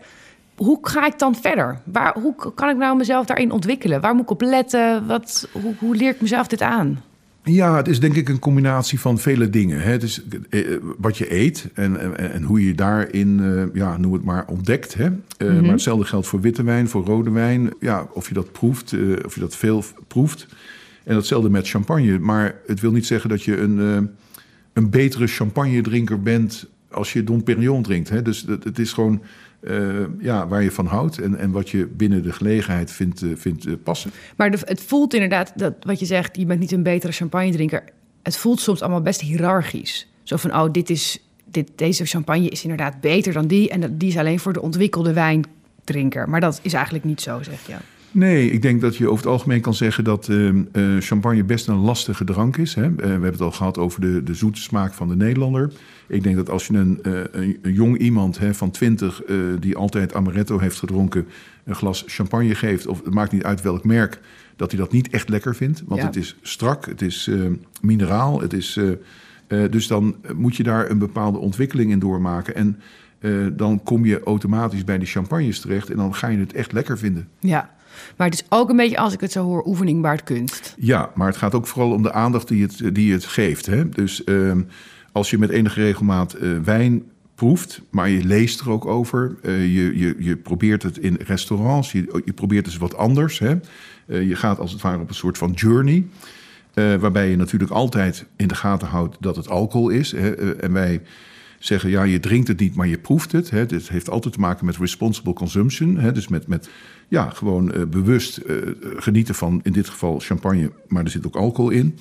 [0.59, 1.81] Hoe ga ik dan verder?
[1.85, 4.01] Waar, hoe kan ik nou mezelf daarin ontwikkelen?
[4.01, 5.07] Waar moet ik op letten?
[5.07, 7.03] Wat, hoe, hoe leer ik mezelf dit aan?
[7.43, 9.81] Ja, het is denk ik een combinatie van vele dingen.
[9.81, 9.91] Hè.
[9.91, 10.61] Het is eh,
[10.99, 14.95] wat je eet en, en, en hoe je daarin, uh, ja, noem het maar, ontdekt.
[14.95, 15.05] Hè.
[15.05, 15.61] Uh, Mhm.
[15.61, 17.71] Maar hetzelfde geldt voor witte wijn, voor rode wijn.
[17.81, 20.47] Ja, of je dat proeft, uh, of je dat veel proeft.
[21.05, 22.19] En datzelfde met champagne.
[22.19, 24.11] Maar het wil niet zeggen dat je een,
[24.73, 28.09] een betere champagne-drinker bent als je Dom Perignon drinkt.
[28.09, 28.23] Hè.
[28.23, 29.23] Dus het, het is gewoon
[29.61, 33.37] uh, ja, waar je van houdt en, en wat je binnen de gelegenheid vindt, uh,
[33.37, 34.11] vindt uh, passen.
[34.37, 37.85] Maar het voelt inderdaad, dat wat je zegt, je bent niet een betere champagne-drinker.
[38.23, 40.09] Het voelt soms allemaal best hiërarchisch.
[40.23, 43.71] Zo van, oh, dit is, dit, deze champagne is inderdaad beter dan die...
[43.71, 46.29] en die is alleen voor de ontwikkelde wijndrinker.
[46.29, 47.75] Maar dat is eigenlijk niet zo, zeg je.
[48.19, 51.69] Nee, ik denk dat je over het algemeen kan zeggen dat uh, uh, champagne best
[51.69, 52.75] een lastige drank is.
[52.75, 52.85] Hè?
[52.89, 55.73] Uh, we hebben het al gehad over de, de zoete smaak van de Nederlander.
[56.07, 59.23] Ik denk dat als je een, een, een jong iemand hè, van 20
[59.61, 61.27] die altijd amaretto heeft gedronken,
[61.65, 64.21] een glas champagne geeft, of het maakt niet uit welk merk,
[64.57, 65.83] dat hij dat niet echt lekker vindt.
[65.87, 66.07] Want Ja.
[66.07, 67.31] het is strak, het is
[67.81, 68.81] mineraal, het is.
[69.71, 72.55] dus dan moet je daar een bepaalde ontwikkeling in doormaken.
[72.55, 72.81] En
[73.57, 76.99] dan kom je automatisch bij die champagnes terecht en dan ga je het echt lekker
[76.99, 77.29] vinden.
[77.39, 77.71] Ja,
[78.17, 80.75] maar het is ook een beetje, als ik het zo hoor, oefening baart kunst.
[80.79, 83.67] Ja, maar het gaat ook vooral om de aandacht die het, die het geeft.
[83.67, 83.89] Hè?
[83.89, 84.53] Dus uh,
[85.13, 87.03] als je met enige regelmaat uh, wijn
[87.35, 89.37] proeft, maar je leest er ook over.
[89.43, 93.39] Uh, je, je, je probeert het in restaurants, je, je probeert dus wat anders.
[93.39, 93.55] Hè?
[94.07, 96.07] je gaat als het ware op een soort van journey.
[96.75, 100.13] waarbij je natuurlijk altijd in de gaten houdt dat het alcohol is.
[100.13, 100.35] Hè?
[100.55, 101.01] en wij
[101.59, 103.51] zeggen, ja, je drinkt het niet, maar je proeft het.
[103.51, 103.67] Hè.
[103.67, 105.99] Dit heeft altijd te maken met responsible consumption.
[105.99, 106.13] Hè.
[106.13, 106.69] Dus met, met
[107.09, 108.57] ja, gewoon uh, bewust uh,
[108.97, 111.99] genieten van, in dit geval champagne, maar er zit ook alcohol in.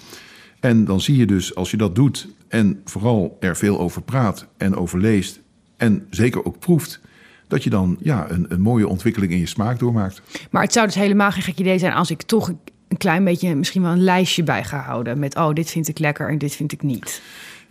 [0.59, 4.47] En dan zie je dus, als je dat doet en vooral er veel over praat
[4.57, 5.39] en over leest...
[5.77, 6.99] en zeker ook proeft,
[7.47, 10.21] dat je dan ja, een, een mooie ontwikkeling in je smaak doormaakt.
[10.51, 12.47] Maar het zou dus helemaal geen gek idee zijn als ik toch
[12.87, 15.19] een klein beetje misschien wel een lijstje bij ga houden...
[15.19, 17.21] met, oh, dit vind ik lekker en dit vind ik niet.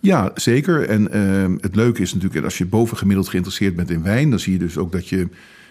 [0.07, 0.89] Ja, zeker.
[0.89, 4.53] En ehm, het leuke is natuurlijk, als je bovengemiddeld geïnteresseerd bent in wijn, dan zie
[4.53, 5.29] je dus ook dat je,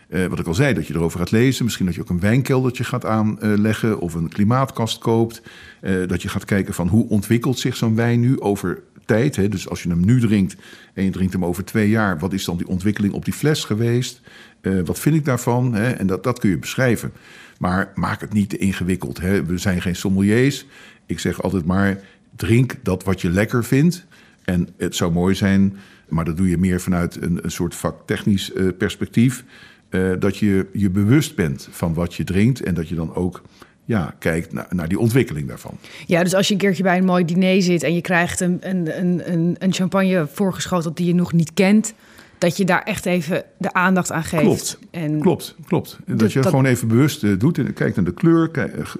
[0.10, 1.64] eh, wat ik al zei, dat je erover gaat lezen.
[1.64, 5.42] Misschien dat je ook een wijnkeldertje gaat aanleggen of een klimaatkast koopt.
[5.82, 9.36] Eh, dat je gaat kijken van hoe ontwikkelt zich zo'n wijn nu over tijd.
[9.36, 9.50] Hè?
[9.50, 10.56] Dus als je hem nu drinkt
[10.94, 13.64] en je drinkt hem over twee jaar, wat is dan die ontwikkeling op die fles
[13.64, 14.22] geweest?
[14.62, 15.74] Eh, wat vind ik daarvan?
[15.74, 15.92] Hè?
[15.92, 17.12] En dat, dat kun je beschrijven.
[17.58, 19.20] Maar maak het niet te ingewikkeld.
[19.20, 19.46] Hè?
[19.46, 20.66] We zijn geen sommeliers.
[21.06, 22.00] Ik zeg altijd maar,
[22.36, 24.06] drink dat wat je lekker vindt.
[24.46, 25.78] En het zou mooi zijn,
[26.08, 29.44] maar dat doe je meer vanuit een, een soort vaktechnisch uh, perspectief.
[29.90, 33.42] Uh, dat je je bewust bent van wat je drinkt en dat je dan ook
[33.86, 35.78] ja, kijkt naar, naar, die ontwikkeling daarvan.
[36.06, 38.58] Ja, dus als je een keertje bij een mooi diner zit en je krijgt een,
[38.62, 39.00] een,
[39.32, 41.94] een, een champagne voorgeschoteld die je nog niet kent,
[42.38, 44.44] dat je daar echt even de aandacht aan geeft.
[44.44, 46.00] Klopt, en klopt, klopt.
[46.06, 46.50] Dat, dat je dat...
[46.50, 47.58] gewoon even bewust uh, doet.
[47.58, 48.96] En kijk naar de kleur, kijk,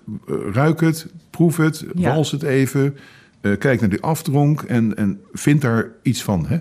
[0.52, 2.14] ruik het, proef het, ja.
[2.14, 2.98] wals het even.
[3.46, 6.46] Uh, kijk naar die afdronk en, en vind daar iets van.
[6.48, 6.58] Hè?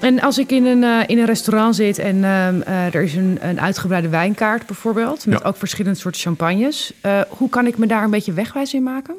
[0.00, 3.14] En als ik in een, uh, in een restaurant zit en uh, uh, er is
[3.14, 5.48] een, een uitgebreide wijnkaart bijvoorbeeld, met ja.
[5.48, 6.92] ook verschillende soorten champagnes,
[7.28, 9.14] hoe kan ik me daar een beetje wegwijs in maken?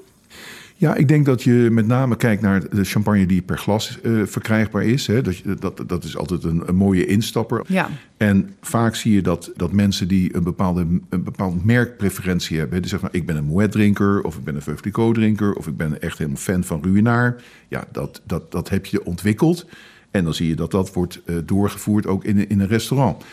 [0.82, 4.84] Ja, ik denk dat je met name kijkt naar de champagne die per glas verkrijgbaar
[4.84, 5.08] is.
[5.08, 5.22] Hè.
[5.22, 7.64] Dat, dat, dat is altijd een, een mooie instapper.
[7.68, 7.90] Ja.
[8.18, 12.90] En vaak zie je dat, dat mensen die een bepaalde een bepaald merkpreferentie hebben, die
[12.90, 15.68] zeggen, nou, ik ben een Moet drinker, of ik ben een Veuve Clicquot drinker, of
[15.68, 17.36] ik ben echt helemaal fan van Ruinaar.
[17.68, 19.66] Ja, dat, dat, dat heb je ontwikkeld.
[20.12, 23.24] En dan zie je dat dat wordt uh, doorgevoerd ook in, in een restaurant.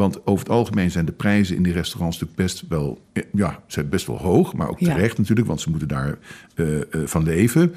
[0.00, 3.88] Want over het algemeen zijn de prijzen in die restaurants natuurlijk best wel, ja, zijn
[3.88, 4.54] best wel hoog.
[4.54, 5.20] Maar ook terecht ja.
[5.20, 6.18] natuurlijk, want ze moeten daar
[6.54, 7.74] uh, uh, van leven.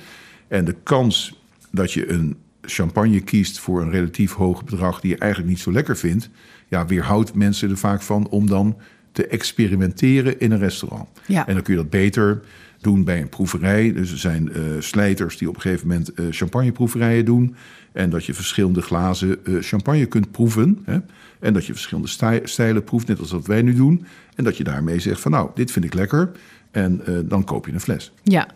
[0.48, 1.40] En de kans
[1.72, 5.00] dat je een champagne kiest voor een relatief hoog bedrag...
[5.00, 6.30] die je eigenlijk niet zo lekker vindt...
[6.68, 8.78] ja, weerhoudt mensen er vaak van om dan
[9.12, 11.10] te experimenteren in een restaurant.
[11.28, 11.48] Ja.
[11.48, 12.42] En dan kun je dat beter
[12.82, 13.94] doen bij een proeverij.
[13.94, 17.56] Dus er zijn uh, slijters die op een gegeven moment uh, champagneproeverijen doen.
[17.92, 20.82] En dat je verschillende glazen uh, champagne kunt proeven.
[20.86, 20.98] Hè?
[21.44, 24.06] En dat je verschillende stij stijlen proeft, net als wat wij nu doen.
[24.36, 26.32] En dat je daarmee zegt van nou, dit vind ik lekker.
[26.72, 28.12] En dan koop je een fles.
[28.24, 28.48] Ja,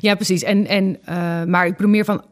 [0.00, 0.42] ja precies.
[0.42, 0.98] En, en,
[1.50, 2.24] maar ik bedoel meer van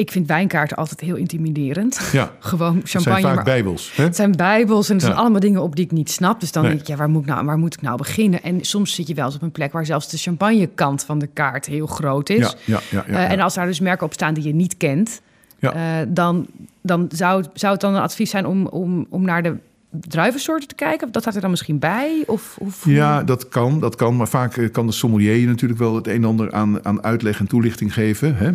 [0.00, 2.08] ik vind wijnkaarten altijd heel intimiderend.
[2.12, 2.32] Ja.
[2.38, 2.84] Gewoon champagne.
[2.84, 3.96] Het zijn vaak maar, bijbels.
[3.96, 4.04] Hè?
[4.04, 5.08] Het zijn bijbels en het ja.
[5.08, 6.40] zijn allemaal dingen op die ik niet snap.
[6.40, 6.70] Dus dan nee.
[6.70, 8.42] denk ik, ja, waar moet, ik nou, waar moet ik nou beginnen?
[8.42, 11.26] En soms zit je wel eens op een plek waar zelfs de champagnekant van de
[11.26, 12.38] kaart heel groot is.
[12.38, 14.76] Ja, ja, ja, ja, uh, en als daar dus merken op staan die je niet
[14.76, 15.20] kent...
[15.60, 16.46] Uh, dan,
[16.80, 19.56] dan zou, zou het dan een advies zijn om, om, om naar de
[19.90, 21.12] druivensoorten te kijken?
[21.12, 22.22] Dat staat er dan misschien bij?
[22.26, 22.84] Of, of...
[22.84, 24.16] Ja, dat kan, dat kan.
[24.16, 27.46] Maar vaak kan de sommelier natuurlijk wel het een en ander aan, aan uitleg en
[27.46, 28.36] toelichting geven.
[28.36, 28.50] Hè?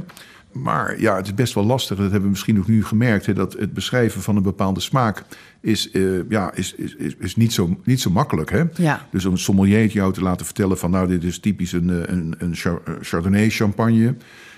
[0.51, 1.97] Maar ja, het is best wel lastig.
[1.97, 3.25] Dat hebben we misschien ook nu gemerkt.
[3.25, 5.23] Hè, dat het beschrijven van een bepaalde smaak
[5.61, 8.49] is, uh, ja, is, is, is, is, niet, zo, niet zo makkelijk.
[8.49, 8.63] Hè?
[8.75, 9.07] Ja.
[9.11, 10.91] Dus om een sommelier jou te laten vertellen van...
[10.91, 12.55] nou, dit is typisch een, een, een
[13.01, 14.15] Chardonnay champagne...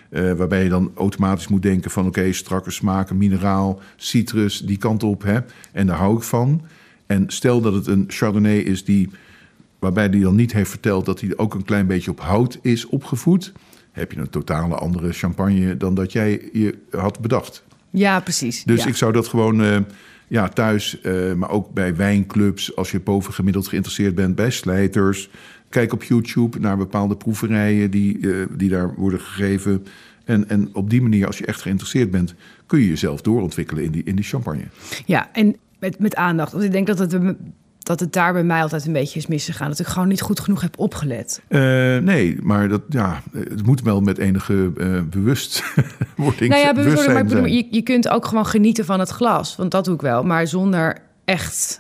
[0.10, 2.08] Uh, waarbij je dan automatisch moet denken van...
[2.08, 5.24] oké, okay, strakke smaken, mineraal, citrus, die kant op.
[5.24, 5.40] Hè?
[5.72, 6.62] En daar hou ik van.
[7.06, 9.10] En stel dat het een Chardonnay is die...
[9.80, 11.06] waarbij hij dan niet heeft verteld...
[11.06, 13.54] dat hij ook een klein beetje op hout is opgevoed
[13.98, 17.64] heb je een totale andere champagne dan dat jij je had bedacht.
[17.90, 18.64] Ja, precies.
[18.64, 18.90] Dus ja.
[18.90, 19.78] ik zou dat gewoon uh,
[20.28, 25.30] ja, thuis, uh, maar ook bij wijnclubs, als je bovengemiddeld geïnteresseerd bent, bij slijters.
[25.70, 29.86] Kijk op YouTube naar bepaalde proeverijen die, uh, die daar worden gegeven.
[30.26, 32.34] En, en op die manier, als je echt geïnteresseerd bent,
[32.66, 34.64] kun je jezelf doorontwikkelen in die, in die champagne.
[35.06, 36.52] Ja, en met, met aandacht.
[36.52, 37.36] Want ik denk dat het
[37.88, 39.70] dat het daar bij mij altijd een beetje is misgegaan.
[39.70, 41.42] Dat ik gewoon niet goed genoeg heb opgelet.
[41.50, 41.60] Uh,
[41.98, 47.22] nee, maar dat, ja, het moet wel met enige uh, bewustwording nou ja, bewustwording, maar
[47.22, 49.56] ik bedoel, je, je kunt ook gewoon genieten van het glas.
[49.56, 50.24] Want dat doe ik wel.
[50.24, 51.80] Maar zonder echt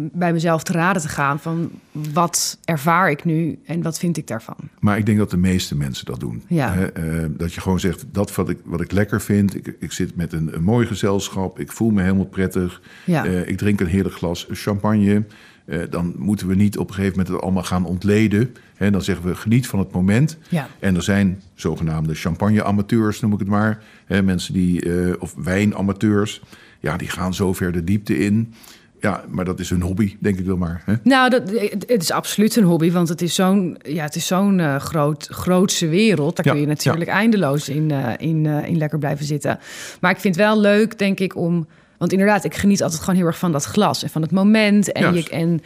[0.00, 1.70] bij mezelf te raden te gaan van
[2.12, 4.56] wat ervaar ik nu en wat vind ik daarvan.
[4.78, 6.42] Maar ik denk dat de meeste mensen dat doen.
[6.48, 6.72] Ja.
[6.72, 7.20] Hè?
[7.22, 9.54] Uh, dat je gewoon zegt, dat wat ik, wat ik lekker vind.
[9.54, 11.58] Ik, ik zit met een, een mooi gezelschap.
[11.58, 12.82] Ik voel me helemaal prettig.
[13.04, 13.26] Ja.
[13.26, 15.24] Uh, ik drink een heerlijk glas champagne.
[15.66, 18.54] Uh, dan moeten we niet op een gegeven moment het allemaal gaan ontleden.
[18.74, 18.90] Hè?
[18.90, 20.38] Dan zeggen we, geniet van het moment.
[20.48, 20.68] Ja.
[20.78, 23.82] En er zijn zogenaamde champagne-amateurs, noem ik het maar.
[24.04, 24.22] Hè?
[24.22, 26.42] Mensen die, of wijnamateurs.
[26.80, 28.54] Ja, die gaan zo ver de diepte in.
[29.00, 30.82] Ja, maar dat is een hobby, denk ik wel maar.
[30.84, 30.94] Hè?
[31.02, 31.42] Nou, dat,
[31.86, 35.28] het is absoluut een hobby, want het is zo'n ja, het is zo'n uh, groot,
[35.30, 36.36] grootse wereld.
[36.36, 39.58] Daar Ja, kun je natuurlijk eindeloos in, uh, in, uh, in lekker blijven zitten.
[40.00, 41.66] Maar ik vind het wel leuk, denk ik, om...
[41.98, 44.92] Want inderdaad, ik geniet altijd gewoon heel erg van dat glas en van het moment.
[44.92, 45.60] En, je, en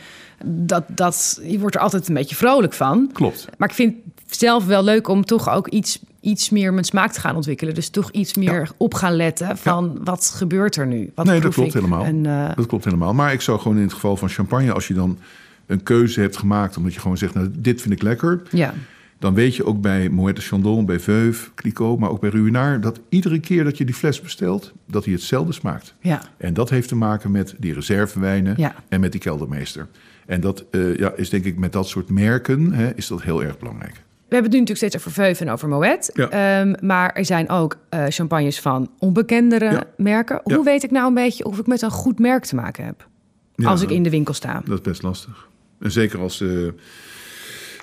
[0.45, 3.11] dat, dat, je wordt er altijd een beetje vrolijk van.
[3.13, 3.49] Klopt.
[3.59, 3.95] Maar ik vind
[4.35, 7.75] zelf wel leuk om toch ook iets, iets meer mijn smaak te gaan ontwikkelen.
[7.75, 8.67] Dus toch iets meer Ja.
[8.77, 11.11] op gaan letten van wat gebeurt er nu?
[11.15, 11.75] Wat nee, dat klopt ik?
[11.75, 12.05] helemaal.
[12.05, 13.15] En, eh, Dat klopt helemaal.
[13.15, 15.19] Maar ik zou gewoon in het geval van champagne, als je dan
[15.67, 18.43] een keuze hebt gemaakt omdat je gewoon zegt, nou, dit vind ik lekker.
[18.51, 18.75] Ja.
[19.19, 22.83] Dan weet je ook bij Moët de Chandon, bij Veuve, Clicquot, maar ook bij Ruinart...
[22.83, 25.95] dat iedere keer dat je die fles bestelt, dat hij hetzelfde smaakt.
[26.01, 26.23] Ja.
[26.37, 28.75] En dat heeft te maken met die reservewijnen Ja.
[28.89, 29.87] en met die keldermeester.
[30.27, 33.43] En dat eh, ja, is denk ik met dat soort merken hè, is dat heel
[33.43, 34.03] erg belangrijk.
[34.33, 36.11] We hebben het nu natuurlijk steeds over Veuve en over Moet.
[36.15, 36.29] Ja.
[36.31, 39.85] Ehm, maar er zijn ook eh, champagnes van onbekendere Ja.
[39.97, 40.41] merken.
[40.45, 40.55] Ja.
[40.55, 43.07] Hoe weet ik nou een beetje of ik met een goed merk te maken heb?
[43.65, 44.63] Als ik in de winkel sta.
[44.65, 45.49] Dat is best lastig.
[45.81, 46.49] En zeker als, eh,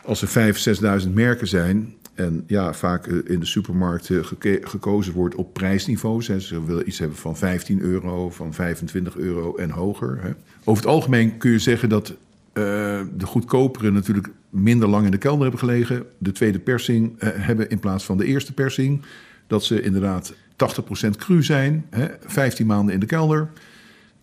[0.03, 1.93] als er vijf, zesduizend merken zijn...
[2.13, 6.27] en ja, vaak eh, in de supermarkt geke- gekozen wordt op prijsniveaus.
[6.27, 6.39] Hè.
[6.39, 10.19] Ze willen iets hebben van 15 euro, van 25 euro en hoger.
[10.21, 10.29] Hè.
[10.63, 12.13] Over het algemeen kun je zeggen dat
[12.53, 16.03] de goedkopere natuurlijk minder lang in de kelder hebben gelegen.
[16.17, 19.01] De tweede persing eh, hebben in plaats van de eerste persing.
[19.47, 23.49] Dat ze inderdaad 80% cru zijn, hè, 15 maanden in de kelder.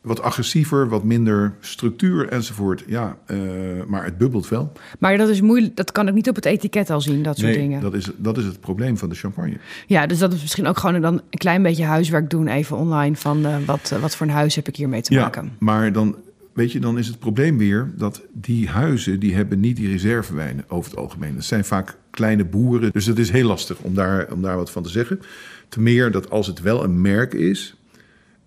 [0.01, 2.85] Wat agressiever, wat minder structuur enzovoort.
[2.87, 3.39] Ja, eh,
[3.87, 4.73] maar het bubbelt wel.
[4.99, 5.77] Maar dat is moeilijk.
[5.77, 7.81] Dat kan ik niet op het etiket al zien, dat soort dingen.
[7.81, 9.57] dat is, dat is het probleem van de champagne.
[9.87, 13.17] Ja, dus dat is misschien ook gewoon dan een klein beetje huiswerk doen, even online.
[13.17, 15.53] Van eh, wat, wat voor een huis heb ik hiermee te Ja, maken?
[15.59, 16.17] maar dan,
[16.57, 19.21] weet je, dan is het probleem weer dat die huizen...
[19.21, 21.35] die hebben niet die reservewijnen over het algemeen.
[21.35, 22.92] Dat zijn vaak kleine boeren.
[22.92, 25.21] Dus het is heel lastig om daar, om daar wat van te zeggen.
[25.69, 27.77] Te meer dat als het wel een merk is...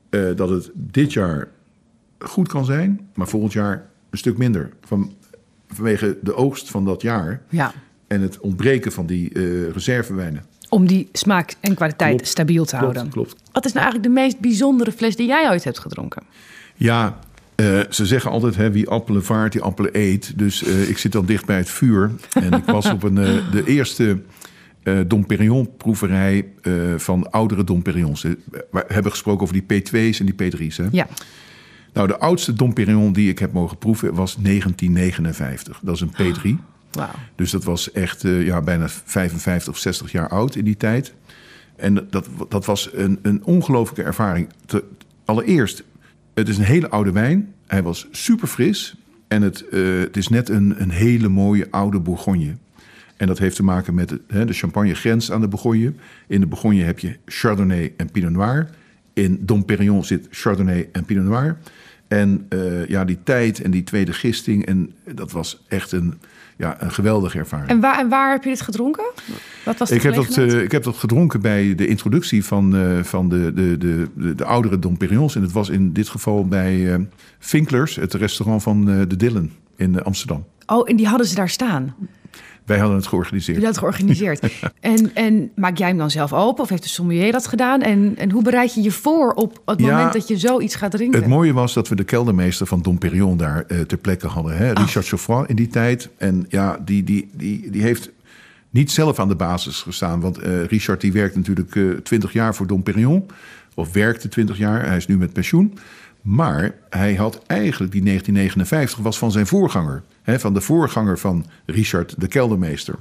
[0.10, 1.48] eh, dat het dit jaar
[2.19, 3.10] goed kan zijn...
[3.15, 4.69] maar volgend jaar een stuk minder.
[4.82, 5.13] Van,
[5.67, 7.41] vanwege de oogst van dat jaar...
[7.50, 7.74] Ja,
[8.08, 10.43] en het ontbreken van die eh, reservewijnen.
[10.69, 13.13] om die smaak en kwaliteit Klopt, stabiel te Klopt, houden.
[13.13, 13.36] klopt.
[13.52, 16.24] Wat is nou eigenlijk de meest bijzondere fles die jij ooit hebt gedronken?
[16.76, 17.19] Ja,
[17.60, 20.38] eh, ze zeggen altijd hè, wie appelen vaart, die appelen eet.
[20.38, 22.12] Dus eh, ik zit dan dicht bij het vuur.
[22.34, 24.22] En ik was op een, eh, de eerste
[25.08, 26.45] Dom Perignon proeverij
[26.98, 28.24] van oudere Dom Perignons.
[28.24, 28.32] Eh,
[28.72, 30.78] We hebben gesproken over die P2's en die P3's.
[30.78, 30.86] Hè?
[30.91, 31.08] Ja,
[31.93, 35.80] Nou, de oudste Dom Perignon die ik heb mogen proeven was 1959.
[35.84, 36.60] Dat is een P3.
[36.91, 37.10] wauw.
[37.36, 41.13] Dus dat was echt ja, bijna 55 of 60 jaar oud in die tijd.
[41.76, 44.50] En dat, dat was een, een ongelooflijke ervaring.
[44.65, 44.84] Te-
[45.26, 45.84] allereerst,
[46.34, 47.54] het is een hele oude wijn.
[47.68, 48.96] Hij was super fris.
[49.28, 52.56] En het, eh, het is net een, een hele mooie oude Bourgogne.
[53.18, 55.94] En dat heeft te maken met het, hè, de champagne grens aan de Bourgogne.
[56.28, 58.70] In de Bourgogne heb je Chardonnay en Pinot Noir.
[59.13, 61.58] In Dom Perignon zit Chardonnay en Pinot Noir.
[62.10, 64.65] En eh, ja, die tijd en die tweede gisting.
[64.65, 66.13] En dat was echt een,
[66.58, 67.69] ja, een geweldige ervaring.
[67.69, 69.04] En waar, en waar heb je dit gedronken?
[69.65, 73.04] Wat was Ik heb, dat, eh, ik heb dat gedronken bij de introductie van, eh,
[73.04, 75.36] van de, de, de, de, de oudere Dom Perignons.
[75.36, 77.08] En het was in dit geval bij
[77.39, 80.45] Finklers, het restaurant van de Dillen in Amsterdam.
[80.65, 81.95] Oh, en die hadden ze daar staan.
[82.70, 83.64] Wij hadden het georganiseerd.
[83.64, 84.40] Hadden het georganiseerd.
[84.80, 87.82] en, en maak jij hem dan zelf open of heeft de sommelier dat gedaan?
[87.82, 90.92] En, en hoe bereid je je voor op het Ja, moment dat je zoiets gaat
[90.92, 91.20] drinken?
[91.20, 94.58] Het mooie was dat we de keldermeester van Dom Perignon daar eh, ter plekke hadden.
[94.58, 94.72] Hè?
[94.72, 96.10] Richard Geoffroy in die tijd.
[96.18, 98.12] En ja, die, die, die, die heeft
[98.70, 100.20] niet zelf aan de basis gestaan.
[100.20, 103.26] Want eh, Richard die werkt natuurlijk twintig jaar voor Dom Perignon.
[103.76, 104.86] Of werkte twintig jaar.
[104.88, 105.78] Hij is nu met pensioen.
[106.30, 110.04] Maar hij had eigenlijk die 1959 was van zijn voorganger.
[110.22, 112.96] Hè, van de voorganger van Richard de keldermeester.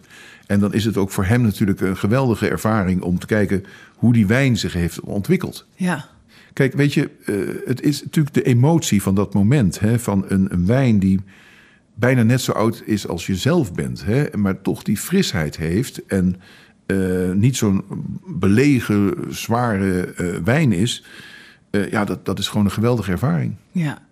[0.47, 3.03] En dan is het ook voor hem natuurlijk een geweldige ervaring...
[3.03, 3.65] om te kijken
[3.95, 5.67] hoe die wijn zich heeft ontwikkeld.
[5.75, 6.09] Ja.
[6.53, 7.35] Kijk, weet je, eh,
[7.67, 9.81] het is natuurlijk de emotie van dat moment.
[9.81, 11.21] Hè, van een, een wijn die
[11.95, 14.05] bijna net zo oud is als je zelf bent.
[14.05, 16.07] Hè, maar toch die frisheid heeft.
[16.07, 16.37] En
[16.87, 17.85] eh, niet zo'n
[18.27, 21.05] belegen, zware eh, wijn is.
[21.71, 23.55] Eh, ja, dat, dat is gewoon een geweldige ervaring.
[23.73, 24.07] ja.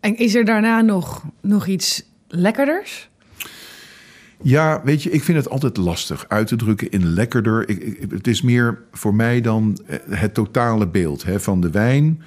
[0.00, 3.08] En is er daarna nog, nog iets lekkerders?
[4.42, 7.68] Ja, weet je, ik vind het altijd lastig uit te drukken in lekkerder.
[7.68, 11.70] Ik, ik- het is meer voor mij dan eh, het totale beeld hè, van de
[11.70, 12.22] wijn.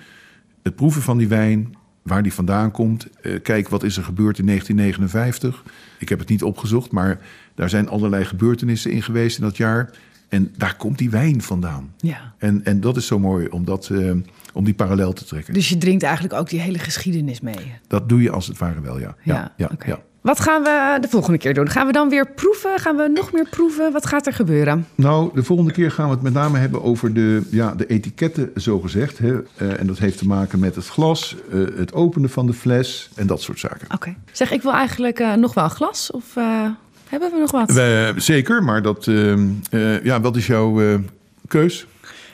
[0.63, 3.07] Het proeven van die wijn, waar die vandaan komt.
[3.21, 5.63] Eh, kijk, wat is er gebeurd in 1959?
[5.99, 7.19] Ik heb het niet opgezocht, maar
[7.55, 9.89] daar zijn allerlei gebeurtenissen in geweest in dat jaar.
[10.27, 11.93] En daar komt die wijn vandaan.
[11.97, 12.33] Ja.
[12.37, 14.11] En, en dat is zo mooi om, dat, eh,
[14.53, 15.53] om die parallel te trekken.
[15.53, 17.73] Dus je drinkt eigenlijk ook die hele geschiedenis mee.
[17.87, 19.15] Dat doe je als het ware wel, ja.
[19.23, 19.87] Ja, ja, oké.
[19.87, 19.99] ja.
[20.21, 21.69] Wat gaan we de volgende keer doen?
[21.69, 22.79] Gaan we dan weer proeven?
[22.79, 23.91] Gaan we nog meer proeven?
[23.91, 24.87] Wat gaat er gebeuren?
[24.95, 28.51] Nou, de volgende keer gaan we het met name hebben over de, ja, de etiketten,
[28.55, 29.17] zogezegd.
[29.17, 29.39] Hè.
[29.55, 33.09] Eh, en dat heeft te maken met het glas, eh, het openen van de fles
[33.15, 33.87] en dat soort zaken.
[33.93, 34.15] Oké.
[34.31, 36.11] Zeg, ik wil eigenlijk eh, nog wel een glas.
[36.11, 36.65] Of eh,
[37.09, 37.71] hebben we nog wat?
[37.71, 39.31] We- zeker, maar dat, eh,
[39.69, 40.95] eh, ja, wat is jouw eh,
[41.47, 41.87] keus?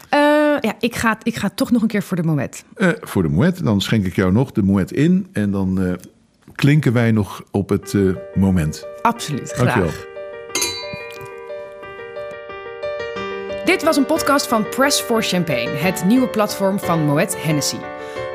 [0.09, 0.19] Eh,
[0.59, 2.63] ja, ik ga, ik ga toch nog een keer voor de moment.
[2.75, 5.93] Eh, voor de Moet, dan schenk ik jou nog de Moet in en dan eh,
[6.55, 7.95] klinken wij nog op het
[8.35, 8.87] moment.
[9.01, 9.73] Absoluut, graag.
[9.73, 10.13] Dankjewel.
[13.65, 17.77] Dit was een podcast van Press for Champagne, het nieuwe platform van Moet Hennessy.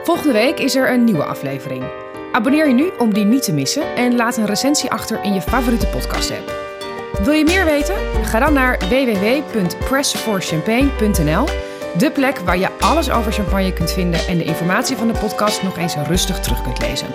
[0.04, 1.84] Volgende week is er een nieuwe aflevering.
[2.32, 5.40] Abonneer je nu om die niet te missen en laat een recensie achter in je
[5.40, 6.69] favoriete podcast-app.
[7.24, 7.94] Wil je meer weten?
[8.24, 11.44] Ga dan naar www.pressforchampagne.nl,
[11.98, 15.62] de plek waar je alles over champagne kunt vinden en de informatie van de podcast
[15.62, 17.08] nog eens rustig terug kunt lezen.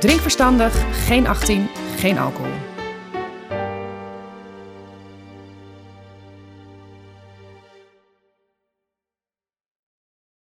[0.00, 2.73] Drink verstandig, geen 18, geen alcohol.